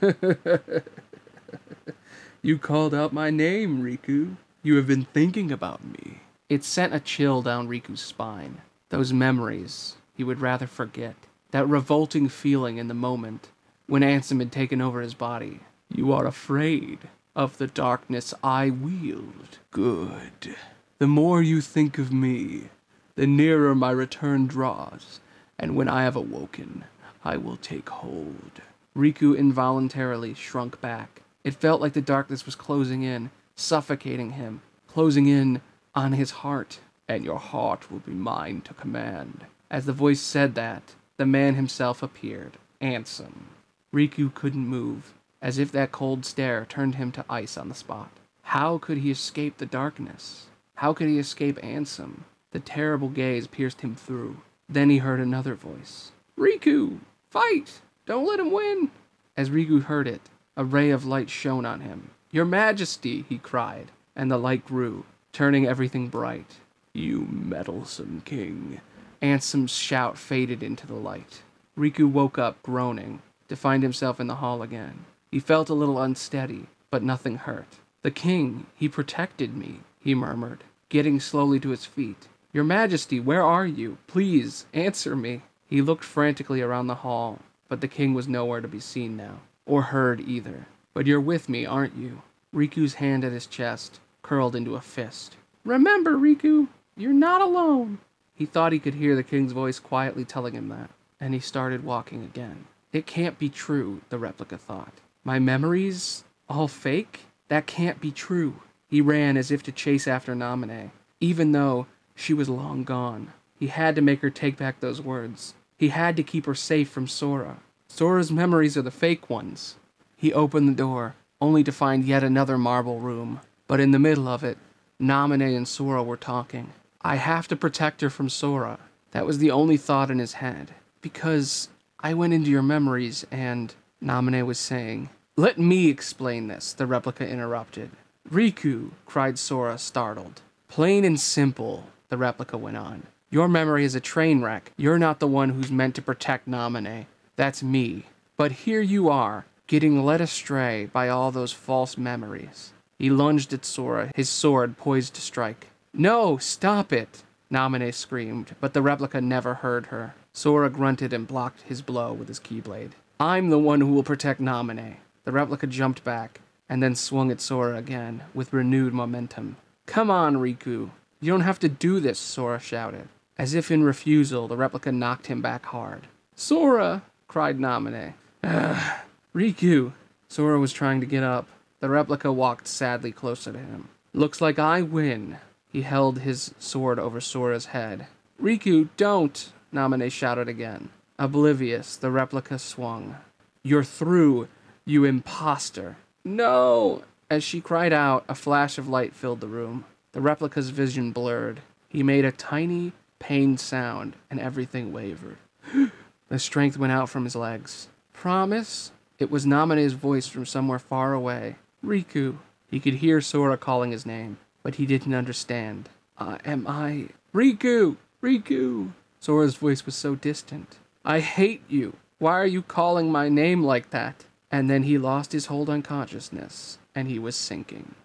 you 2.41 2.57
called 2.57 2.93
out 2.93 3.13
my 3.13 3.29
name, 3.29 3.81
Riku. 3.81 4.35
You 4.63 4.75
have 4.75 4.87
been 4.87 5.05
thinking 5.05 5.49
about 5.49 5.81
me. 5.83 6.19
It 6.49 6.65
sent 6.65 6.93
a 6.93 6.99
chill 6.99 7.41
down 7.41 7.69
Riku's 7.69 8.01
spine. 8.01 8.61
Those 8.89 9.13
memories 9.13 9.95
he 10.13 10.25
would 10.25 10.41
rather 10.41 10.67
forget. 10.67 11.15
that 11.51 11.67
revolting 11.67 12.27
feeling 12.27 12.77
in 12.77 12.89
the 12.89 12.93
moment 12.93 13.47
when 13.87 14.01
Ansem 14.01 14.39
had 14.39 14.51
taken 14.51 14.81
over 14.81 15.01
his 15.01 15.13
body. 15.13 15.61
You 15.89 16.11
are 16.11 16.27
afraid 16.27 16.99
of 17.35 17.57
the 17.57 17.67
darkness 17.67 18.33
I 18.43 18.69
wield. 18.69 19.57
Good. 19.71 20.55
The 20.99 21.07
more 21.07 21.41
you 21.41 21.61
think 21.61 21.97
of 21.97 22.11
me, 22.11 22.69
the 23.15 23.27
nearer 23.27 23.73
my 23.73 23.91
return 23.91 24.47
draws, 24.47 25.19
and 25.57 25.75
when 25.75 25.87
I 25.87 26.03
have 26.03 26.15
awoken, 26.15 26.83
I 27.23 27.37
will 27.37 27.57
take 27.57 27.89
hold. 27.89 28.61
Riku 28.95 29.37
involuntarily 29.37 30.33
shrunk 30.33 30.81
back. 30.81 31.21
It 31.43 31.55
felt 31.55 31.81
like 31.81 31.93
the 31.93 32.01
darkness 32.01 32.45
was 32.45 32.55
closing 32.55 33.03
in, 33.03 33.29
suffocating 33.55 34.31
him, 34.31 34.61
closing 34.87 35.27
in 35.27 35.61
on 35.95 36.13
his 36.13 36.31
heart. 36.31 36.79
And 37.07 37.23
your 37.23 37.39
heart 37.39 37.89
will 37.89 37.99
be 37.99 38.11
mine 38.11 38.61
to 38.61 38.73
command. 38.73 39.45
As 39.71 39.85
the 39.85 39.93
voice 39.93 40.19
said 40.19 40.55
that, 40.55 40.95
the 41.15 41.25
man 41.25 41.55
himself 41.55 42.03
appeared, 42.03 42.57
Ansem. 42.81 43.45
Riku 43.93 44.33
couldn't 44.33 44.67
move, 44.67 45.13
as 45.41 45.57
if 45.57 45.71
that 45.71 45.91
cold 45.91 46.25
stare 46.25 46.65
turned 46.65 46.95
him 46.95 47.11
to 47.13 47.25
ice 47.29 47.57
on 47.57 47.69
the 47.69 47.75
spot. 47.75 48.11
How 48.43 48.77
could 48.77 48.99
he 48.99 49.11
escape 49.11 49.57
the 49.57 49.65
darkness? 49.65 50.47
How 50.75 50.93
could 50.93 51.07
he 51.07 51.19
escape 51.19 51.57
Ansem? 51.61 52.21
The 52.51 52.59
terrible 52.59 53.09
gaze 53.09 53.47
pierced 53.47 53.81
him 53.81 53.95
through. 53.95 54.37
Then 54.69 54.89
he 54.89 54.97
heard 54.97 55.19
another 55.19 55.55
voice. 55.55 56.11
Riku, 56.37 56.99
fight! 57.29 57.81
Don't 58.05 58.27
let 58.27 58.39
him 58.39 58.51
win! 58.51 58.91
As 59.35 59.49
Riku 59.49 59.83
heard 59.83 60.07
it, 60.07 60.21
a 60.55 60.65
ray 60.65 60.89
of 60.89 61.05
light 61.05 61.29
shone 61.29 61.65
on 61.65 61.81
him. 61.81 62.11
Your 62.31 62.45
Majesty, 62.45 63.25
he 63.29 63.37
cried, 63.37 63.91
and 64.15 64.29
the 64.29 64.37
light 64.37 64.65
grew, 64.65 65.05
turning 65.31 65.65
everything 65.65 66.07
bright. 66.07 66.55
You 66.93 67.27
meddlesome 67.29 68.21
king. 68.25 68.81
Ansem's 69.21 69.71
shout 69.71 70.17
faded 70.17 70.61
into 70.61 70.87
the 70.87 70.95
light. 70.95 71.43
Riku 71.77 72.09
woke 72.09 72.37
up, 72.37 72.61
groaning, 72.63 73.21
to 73.49 73.55
find 73.55 73.83
himself 73.83 74.19
in 74.19 74.27
the 74.27 74.35
hall 74.35 74.61
again. 74.61 75.05
He 75.31 75.39
felt 75.39 75.69
a 75.69 75.73
little 75.73 76.01
unsteady, 76.01 76.67
but 76.89 77.03
nothing 77.03 77.37
hurt. 77.37 77.77
The 78.01 78.11
king, 78.11 78.67
he 78.75 78.87
protected 78.87 79.55
me, 79.55 79.81
he 79.99 80.15
murmured, 80.15 80.63
getting 80.89 81.19
slowly 81.19 81.59
to 81.59 81.69
his 81.69 81.85
feet. 81.85 82.27
Your 82.53 82.63
Majesty, 82.63 83.19
where 83.19 83.43
are 83.43 83.65
you? 83.65 83.97
Please, 84.07 84.65
answer 84.73 85.15
me. 85.15 85.41
He 85.67 85.81
looked 85.81 86.03
frantically 86.03 86.61
around 86.61 86.87
the 86.87 86.95
hall, 86.95 87.39
but 87.67 87.81
the 87.81 87.87
king 87.87 88.13
was 88.13 88.27
nowhere 88.27 88.61
to 88.61 88.67
be 88.67 88.79
seen 88.79 89.17
now, 89.17 89.41
or 89.65 89.81
heard 89.83 90.21
either. 90.21 90.67
But 90.93 91.05
you're 91.05 91.19
with 91.19 91.49
me, 91.49 91.65
aren't 91.65 91.97
you? 91.97 92.21
Riku's 92.55 92.95
hand 92.95 93.25
at 93.25 93.33
his 93.33 93.45
chest 93.47 93.99
curled 94.21 94.55
into 94.55 94.75
a 94.75 94.81
fist. 94.81 95.35
Remember, 95.65 96.13
Riku, 96.13 96.67
you're 96.95 97.13
not 97.13 97.41
alone. 97.41 97.99
He 98.33 98.45
thought 98.45 98.71
he 98.71 98.79
could 98.79 98.93
hear 98.93 99.15
the 99.15 99.23
king's 99.23 99.51
voice 99.51 99.79
quietly 99.79 100.23
telling 100.23 100.53
him 100.53 100.69
that, 100.69 100.89
and 101.19 101.33
he 101.33 101.39
started 101.39 101.83
walking 101.83 102.23
again. 102.23 102.65
It 102.91 103.05
can't 103.05 103.37
be 103.37 103.49
true, 103.49 104.01
the 104.09 104.17
replica 104.17 104.57
thought. 104.57 104.93
My 105.23 105.39
memories? 105.39 106.23
All 106.47 106.67
fake? 106.67 107.21
That 107.49 107.67
can't 107.67 107.99
be 107.99 108.11
true. 108.11 108.61
He 108.89 109.01
ran 109.01 109.35
as 109.37 109.51
if 109.51 109.63
to 109.63 109.71
chase 109.71 110.07
after 110.07 110.33
Namine, 110.33 110.91
even 111.19 111.51
though 111.51 111.87
she 112.15 112.33
was 112.33 112.49
long 112.49 112.83
gone. 112.83 113.33
He 113.59 113.67
had 113.67 113.95
to 113.95 114.01
make 114.01 114.21
her 114.21 114.29
take 114.29 114.57
back 114.57 114.79
those 114.79 115.01
words. 115.01 115.53
He 115.77 115.89
had 115.89 116.15
to 116.15 116.23
keep 116.23 116.45
her 116.45 116.55
safe 116.55 116.89
from 116.89 117.07
Sora. 117.07 117.57
Sora's 117.87 118.31
memories 118.31 118.77
are 118.77 118.81
the 118.81 118.91
fake 118.91 119.29
ones. 119.29 119.75
He 120.15 120.33
opened 120.33 120.67
the 120.67 120.73
door, 120.73 121.15
only 121.41 121.63
to 121.63 121.71
find 121.71 122.05
yet 122.05 122.23
another 122.23 122.57
marble 122.57 122.99
room. 122.99 123.41
But 123.67 123.79
in 123.79 123.91
the 123.91 123.99
middle 123.99 124.27
of 124.27 124.43
it, 124.43 124.57
Namine 124.99 125.55
and 125.55 125.67
Sora 125.67 126.03
were 126.03 126.17
talking. 126.17 126.73
I 127.01 127.17
have 127.17 127.47
to 127.49 127.55
protect 127.55 128.01
her 128.01 128.09
from 128.09 128.29
Sora. 128.29 128.79
That 129.11 129.25
was 129.25 129.37
the 129.37 129.51
only 129.51 129.77
thought 129.77 130.09
in 130.09 130.19
his 130.19 130.33
head. 130.33 130.73
Because 131.01 131.69
I 131.99 132.13
went 132.13 132.33
into 132.33 132.51
your 132.51 132.63
memories 132.63 133.25
and. 133.31 133.73
Namine 134.03 134.45
was 134.45 134.59
saying. 134.59 135.09
Let 135.35 135.57
me 135.57 135.89
explain 135.89 136.47
this, 136.47 136.73
the 136.73 136.85
replica 136.85 137.27
interrupted. 137.27 137.89
Riku, 138.29 138.91
cried 139.05 139.39
Sora, 139.39 139.77
startled. 139.77 140.41
Plain 140.67 141.03
and 141.03 141.19
simple, 141.19 141.85
the 142.09 142.17
replica 142.17 142.57
went 142.57 142.77
on. 142.77 143.03
Your 143.29 143.47
memory 143.47 143.83
is 143.83 143.95
a 143.95 143.99
train 143.99 144.41
wreck. 144.41 144.71
You're 144.77 144.99
not 144.99 145.19
the 145.19 145.27
one 145.27 145.49
who's 145.49 145.71
meant 145.71 145.95
to 145.95 146.01
protect 146.01 146.47
Namine. 146.47 147.07
That's 147.35 147.63
me. 147.63 148.05
But 148.37 148.51
here 148.51 148.81
you 148.81 149.09
are, 149.09 149.45
getting 149.65 150.05
led 150.05 150.21
astray 150.21 150.85
by 150.85 151.09
all 151.09 151.31
those 151.31 151.51
false 151.51 151.97
memories. 151.97 152.71
He 152.99 153.09
lunged 153.09 153.53
at 153.53 153.65
Sora, 153.65 154.11
his 154.15 154.29
sword 154.29 154.77
poised 154.77 155.15
to 155.15 155.21
strike. 155.21 155.67
No, 155.93 156.37
stop 156.37 156.93
it! 156.93 157.23
Namine 157.51 157.93
screamed, 157.93 158.55
but 158.59 158.73
the 158.73 158.81
replica 158.81 159.21
never 159.21 159.55
heard 159.55 159.87
her. 159.87 160.15
Sora 160.37 160.69
grunted 160.69 161.13
and 161.13 161.27
blocked 161.27 161.63
his 161.63 161.81
blow 161.81 162.13
with 162.13 162.27
his 162.27 162.39
keyblade. 162.39 162.91
I'm 163.19 163.49
the 163.49 163.57
one 163.57 163.81
who 163.81 163.87
will 163.87 164.03
protect 164.03 164.39
Namine. 164.39 164.97
The 165.23 165.31
replica 165.31 165.65
jumped 165.65 166.03
back, 166.03 166.41
and 166.69 166.83
then 166.83 166.93
swung 166.93 167.31
at 167.31 167.41
Sora 167.41 167.75
again, 167.75 168.21
with 168.35 168.53
renewed 168.53 168.93
momentum. 168.93 169.55
Come 169.87 170.11
on, 170.11 170.35
Riku. 170.35 170.91
You 171.21 171.31
don't 171.31 171.41
have 171.41 171.57
to 171.61 171.67
do 171.67 171.99
this, 171.99 172.19
Sora 172.19 172.59
shouted. 172.59 173.07
As 173.35 173.55
if 173.55 173.71
in 173.71 173.83
refusal, 173.83 174.47
the 174.47 174.55
replica 174.55 174.91
knocked 174.91 175.25
him 175.25 175.41
back 175.41 175.65
hard. 175.65 176.05
Sora! 176.35 177.01
cried 177.27 177.57
Namine. 177.57 178.13
Ugh. 178.43 178.99
Riku! 179.33 179.93
Sora 180.29 180.59
was 180.59 180.71
trying 180.71 180.99
to 180.99 181.07
get 181.07 181.23
up. 181.23 181.47
The 181.79 181.89
replica 181.89 182.31
walked 182.31 182.67
sadly 182.67 183.11
closer 183.11 183.53
to 183.53 183.57
him. 183.57 183.89
Looks 184.13 184.39
like 184.39 184.59
I 184.59 184.83
win. 184.83 185.37
He 185.71 185.81
held 185.81 186.19
his 186.19 186.53
sword 186.59 186.99
over 186.99 187.19
Sora's 187.19 187.67
head. 187.67 188.05
Riku, 188.39 188.89
don't! 188.97 189.51
Namine 189.73 190.11
shouted 190.11 190.47
again. 190.47 190.89
Oblivious, 191.19 191.97
the 191.97 192.11
replica 192.11 192.59
swung. 192.59 193.17
You're 193.63 193.83
through, 193.83 194.47
you 194.85 195.03
impostor. 195.03 195.97
No! 196.23 197.03
As 197.29 197.43
she 197.43 197.59
cried 197.59 197.91
out, 197.91 198.23
a 198.29 198.35
flash 198.35 198.77
of 198.77 198.87
light 198.87 199.13
filled 199.13 199.41
the 199.41 199.47
room. 199.47 199.85
The 200.13 200.21
replica's 200.21 200.69
vision 200.69 201.11
blurred. 201.11 201.61
He 201.89 202.03
made 202.03 202.23
a 202.23 202.31
tiny, 202.31 202.93
pained 203.19 203.59
sound, 203.59 204.15
and 204.29 204.39
everything 204.39 204.93
wavered. 204.93 205.37
the 206.29 206.39
strength 206.39 206.77
went 206.77 206.93
out 206.93 207.09
from 207.09 207.23
his 207.23 207.35
legs. 207.35 207.87
Promise? 208.13 208.91
It 209.19 209.31
was 209.31 209.45
Namine's 209.45 209.93
voice 209.93 210.27
from 210.27 210.45
somewhere 210.45 210.79
far 210.79 211.13
away. 211.13 211.55
Riku. 211.83 212.37
He 212.69 212.79
could 212.79 212.95
hear 212.95 213.21
Sora 213.21 213.57
calling 213.57 213.91
his 213.91 214.05
name, 214.05 214.37
but 214.63 214.75
he 214.75 214.85
didn't 214.85 215.13
understand. 215.13 215.89
Uh, 216.17 216.37
am 216.45 216.67
I. 216.67 217.09
Riku! 217.33 217.97
Riku! 218.21 218.91
Sora's 219.19 219.55
voice 219.55 219.85
was 219.85 219.95
so 219.95 220.15
distant. 220.15 220.77
I 221.03 221.19
hate 221.19 221.63
you. 221.67 221.95
Why 222.19 222.33
are 222.33 222.45
you 222.45 222.61
calling 222.61 223.11
my 223.11 223.29
name 223.29 223.63
like 223.63 223.89
that? 223.91 224.25
And 224.51 224.69
then 224.69 224.83
he 224.83 224.97
lost 224.97 225.33
his 225.33 225.47
hold 225.47 225.69
on 225.69 225.81
consciousness, 225.81 226.79
and 226.95 227.07
he 227.07 227.19
was 227.19 227.35
sinking. 227.35 227.95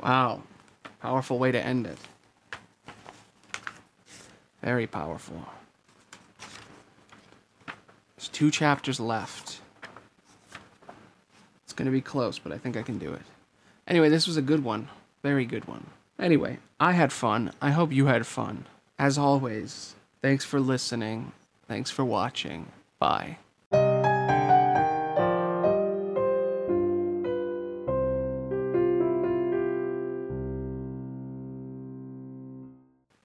Wow. 0.00 0.42
Powerful 1.00 1.38
way 1.38 1.52
to 1.52 1.64
end 1.64 1.86
it. 1.86 1.98
Very 4.62 4.86
powerful. 4.86 5.46
There's 8.16 8.28
two 8.28 8.50
chapters 8.50 8.98
left. 9.00 9.60
It's 11.64 11.72
going 11.72 11.86
to 11.86 11.92
be 11.92 12.00
close, 12.00 12.38
but 12.38 12.52
I 12.52 12.58
think 12.58 12.76
I 12.76 12.82
can 12.82 12.98
do 12.98 13.12
it. 13.12 13.22
Anyway, 13.86 14.08
this 14.08 14.26
was 14.26 14.36
a 14.36 14.42
good 14.42 14.64
one. 14.64 14.88
Very 15.22 15.44
good 15.44 15.66
one. 15.66 15.86
Anyway, 16.18 16.58
I 16.80 16.92
had 16.92 17.12
fun. 17.12 17.52
I 17.60 17.70
hope 17.70 17.92
you 17.92 18.06
had 18.06 18.26
fun. 18.26 18.66
As 18.98 19.18
always, 19.18 19.94
thanks 20.22 20.44
for 20.44 20.58
listening. 20.58 21.32
Thanks 21.68 21.90
for 21.90 22.04
watching. 22.04 22.72
Bye. 22.98 23.38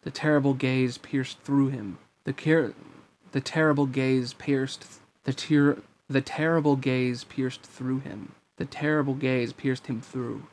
The 0.03 0.11
terrible 0.11 0.53
gaze 0.55 0.97
pierced 0.97 1.39
through 1.39 1.69
him. 1.69 1.99
The 2.25 2.33
car- 2.33 2.73
the 3.31 3.39
terrible 3.39 3.85
gaze 3.85 4.33
pierced 4.33 4.81
th- 4.81 4.99
the 5.23 5.33
tear 5.33 5.77
the 6.09 6.21
terrible 6.21 6.75
gaze 6.75 7.23
pierced 7.23 7.61
through 7.61 7.99
him. 7.99 8.33
The 8.57 8.65
terrible 8.65 9.13
gaze 9.13 9.53
pierced 9.53 9.87
him 9.87 10.01
through. 10.01 10.47